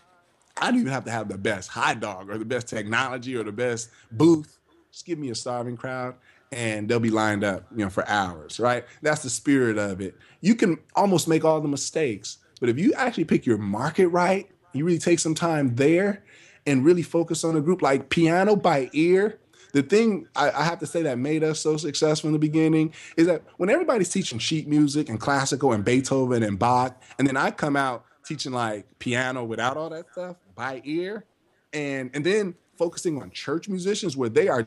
[0.56, 3.44] I don't even have to have the best hot dog or the best technology or
[3.44, 4.58] the best booth.
[4.92, 6.16] just give me a starving crowd
[6.52, 8.84] and they'll be lined up, you know, for hours, right?
[9.02, 10.16] That's the spirit of it.
[10.40, 14.50] You can almost make all the mistakes, but if you actually pick your market right,
[14.72, 16.22] you really take some time there
[16.66, 19.38] and really focus on a group like piano by ear.
[19.72, 22.92] The thing I, I have to say that made us so successful in the beginning
[23.16, 27.36] is that when everybody's teaching sheet music and classical and Beethoven and Bach, and then
[27.36, 31.24] I come out teaching like piano without all that stuff by ear,
[31.72, 34.66] and and then focusing on church musicians where they are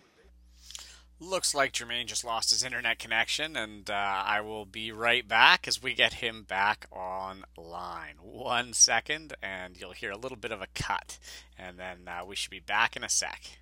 [1.19, 5.69] Looks like Jermaine just lost his internet connection, and uh, I will be right back
[5.69, 8.15] as we get him back online.
[8.21, 11.19] One second, and you'll hear a little bit of a cut,
[11.57, 13.59] and then uh, we should be back in a sec.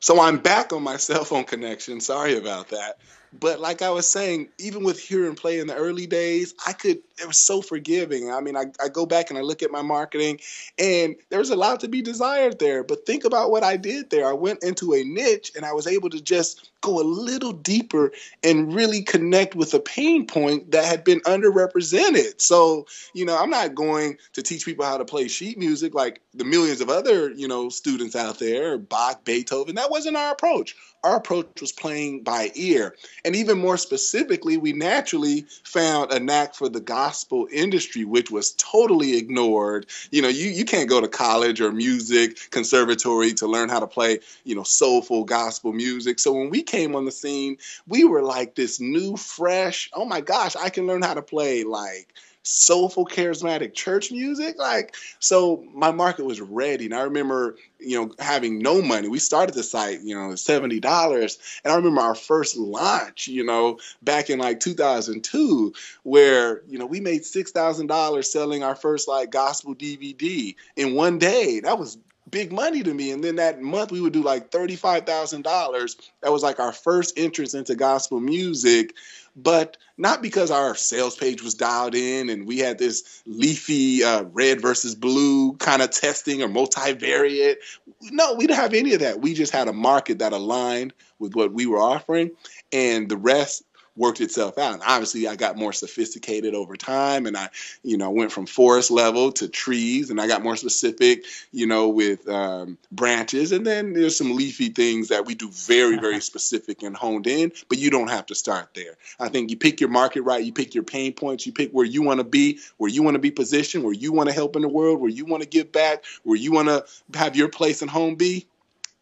[0.00, 2.00] So I'm back on my cell phone connection.
[2.00, 2.98] Sorry about that.
[3.32, 6.72] But like I was saying, even with hear and play in the early days, I
[6.72, 8.32] could, it was so forgiving.
[8.32, 10.40] I mean, I, I go back and I look at my marketing
[10.78, 12.84] and there's a lot to be desired there.
[12.84, 14.26] But think about what I did there.
[14.26, 18.12] I went into a niche and I was able to just go a little deeper
[18.42, 22.40] and really connect with a pain point that had been underrepresented.
[22.40, 26.20] So, you know, I'm not going to teach people how to play sheet music like
[26.34, 29.74] the millions of other, you know, students out there, Bach, Beethoven.
[29.74, 32.94] That wasn't our approach our approach was playing by ear.
[33.24, 38.52] And even more specifically, we naturally found a knack for the gospel industry, which was
[38.52, 39.86] totally ignored.
[40.10, 43.86] You know, you, you can't go to college or music conservatory to learn how to
[43.86, 46.18] play, you know, soulful gospel music.
[46.18, 50.20] So when we came on the scene, we were like this new, fresh, oh my
[50.20, 52.14] gosh, I can learn how to play like
[52.48, 54.58] soulful, charismatic church music.
[54.58, 56.86] Like, so my market was ready.
[56.86, 59.08] And I remember, you know, having no money.
[59.08, 61.38] We started the site, you know, $70.
[61.64, 65.74] And I remember our first launch, you know, back in like 2002,
[66.04, 71.60] where, you know, we made $6,000 selling our first like gospel DVD in one day.
[71.60, 71.98] That was
[72.30, 73.10] big money to me.
[73.10, 75.96] And then that month we would do like $35,000.
[76.22, 78.94] That was like our first entrance into gospel music
[79.36, 84.22] but not because our sales page was dialed in and we had this leafy uh,
[84.32, 87.56] red versus blue kind of testing or multivariate.
[88.02, 89.20] No, we didn't have any of that.
[89.20, 92.30] We just had a market that aligned with what we were offering,
[92.72, 93.64] and the rest
[93.98, 94.74] worked itself out.
[94.74, 97.50] And obviously, I got more sophisticated over time, and I,
[97.82, 101.88] you know, went from forest level to trees, and I got more specific, you know,
[101.88, 103.52] with um, branches.
[103.52, 107.52] And then there's some leafy things that we do very, very specific and honed in.
[107.68, 108.96] But you don't have to start there.
[109.18, 111.86] I think you pick your market right, you pick your pain points, you pick where
[111.86, 114.54] you want to be, where you want to be positioned, where you want to help
[114.54, 116.84] in the world, where you want to give back, where you want to
[117.18, 118.46] have your place and home be,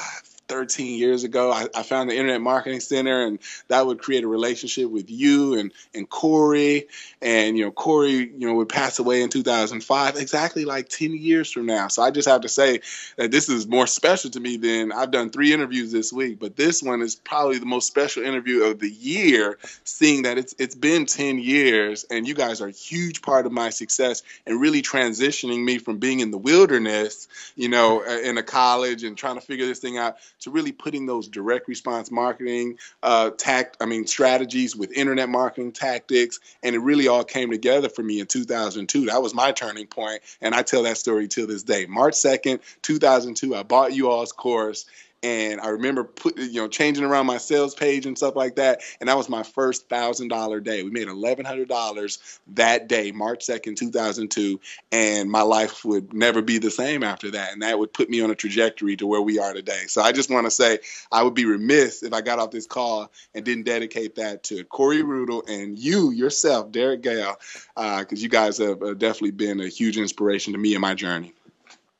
[0.52, 1.50] 13 years ago.
[1.50, 3.38] I, I, found the Internet Marketing Center, and
[3.68, 6.88] that would create a relationship with you and and Corey.
[7.22, 11.50] And you know, Corey, you know, would pass away in 2005, exactly like 10 years
[11.50, 11.88] from now.
[11.88, 12.80] So I just have to say
[13.16, 16.54] that this is more special to me than I've done three interviews this week, but
[16.54, 19.58] this one is probably the most special interview of the year.
[19.84, 23.52] Seeing that it's it's been 10 years, and you guys are a huge part of
[23.52, 27.26] my success and really transitioning me from being in the wilderness,
[27.56, 31.06] you know, in a college and trying to figure this thing out to really putting
[31.06, 36.80] those direct response marketing uh, tact, I mean strategies with internet marketing tactics, and it
[36.80, 39.06] really all came together for me in 2002.
[39.06, 41.86] That was my turning point, and I tell that story till this day.
[41.86, 44.86] March 2nd, 2002, I bought you all's course,
[45.22, 48.80] and I remember put you know changing around my sales page and stuff like that.
[49.00, 50.82] And that was my first thousand dollar day.
[50.82, 54.60] We made eleven hundred dollars that day, March second, two thousand two,
[54.90, 57.52] and my life would never be the same after that.
[57.52, 59.84] And that would put me on a trajectory to where we are today.
[59.86, 62.66] So I just want to say I would be remiss if I got off this
[62.66, 67.36] call and didn't dedicate that to Corey Rudl and you yourself, Derek Gehl,
[67.76, 70.94] because uh, you guys have uh, definitely been a huge inspiration to me in my
[70.94, 71.32] journey.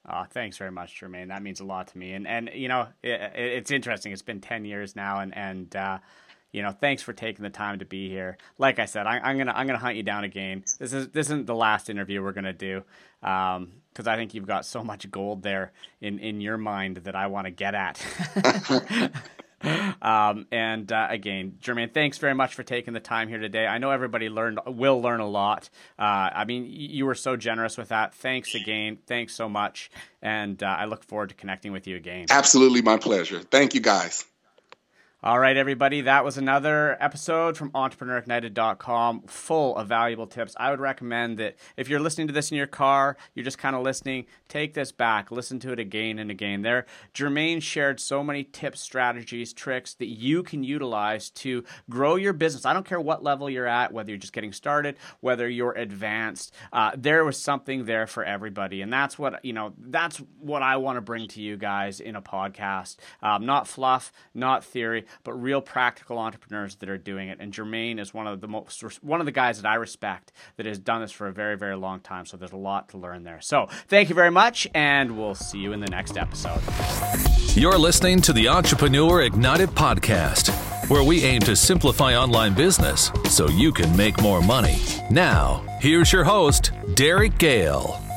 [0.08, 1.28] Oh, thanks very much, Jermaine.
[1.28, 2.12] That means a lot to me.
[2.12, 4.12] And and you know, it, it's interesting.
[4.12, 5.98] It's been ten years now, and and uh,
[6.50, 8.36] you know, thanks for taking the time to be here.
[8.58, 10.64] Like I said, I, am gonna I'm gonna hunt you down again.
[10.78, 12.82] This is this isn't the last interview we're gonna do,
[13.20, 17.14] because um, I think you've got so much gold there in in your mind that
[17.14, 18.04] I want to get at.
[20.02, 23.66] um, and uh, again, Jermaine, thanks very much for taking the time here today.
[23.66, 25.70] I know everybody learned will learn a lot.
[25.98, 28.14] Uh, I mean, you were so generous with that.
[28.14, 28.98] Thanks again.
[29.06, 29.90] Thanks so much.
[30.20, 32.26] And uh, I look forward to connecting with you again.
[32.30, 33.40] Absolutely, my pleasure.
[33.40, 34.24] Thank you, guys.
[35.24, 40.56] All right, everybody, that was another episode from entrepreneurignited.com full of valuable tips.
[40.58, 43.76] I would recommend that if you're listening to this in your car, you're just kind
[43.76, 46.62] of listening, take this back, listen to it again and again.
[46.62, 52.32] There, Jermaine shared so many tips, strategies, tricks that you can utilize to grow your
[52.32, 52.66] business.
[52.66, 56.52] I don't care what level you're at, whether you're just getting started, whether you're advanced.
[56.72, 58.82] Uh, there was something there for everybody.
[58.82, 62.16] And that's what, you know, that's what I want to bring to you guys in
[62.16, 62.96] a podcast.
[63.22, 67.38] Um, not fluff, not theory but real practical entrepreneurs that are doing it.
[67.40, 70.66] And Jermaine is one of the most one of the guys that I respect that
[70.66, 72.26] has done this for a very very long time.
[72.26, 73.40] So there's a lot to learn there.
[73.40, 76.60] So thank you very much, and we'll see you in the next episode.
[77.54, 80.50] You're listening to the Entrepreneur Ignited podcast,
[80.88, 84.78] where we aim to simplify online business so you can make more money.
[85.10, 88.11] Now, here's your host, Derek Gehl.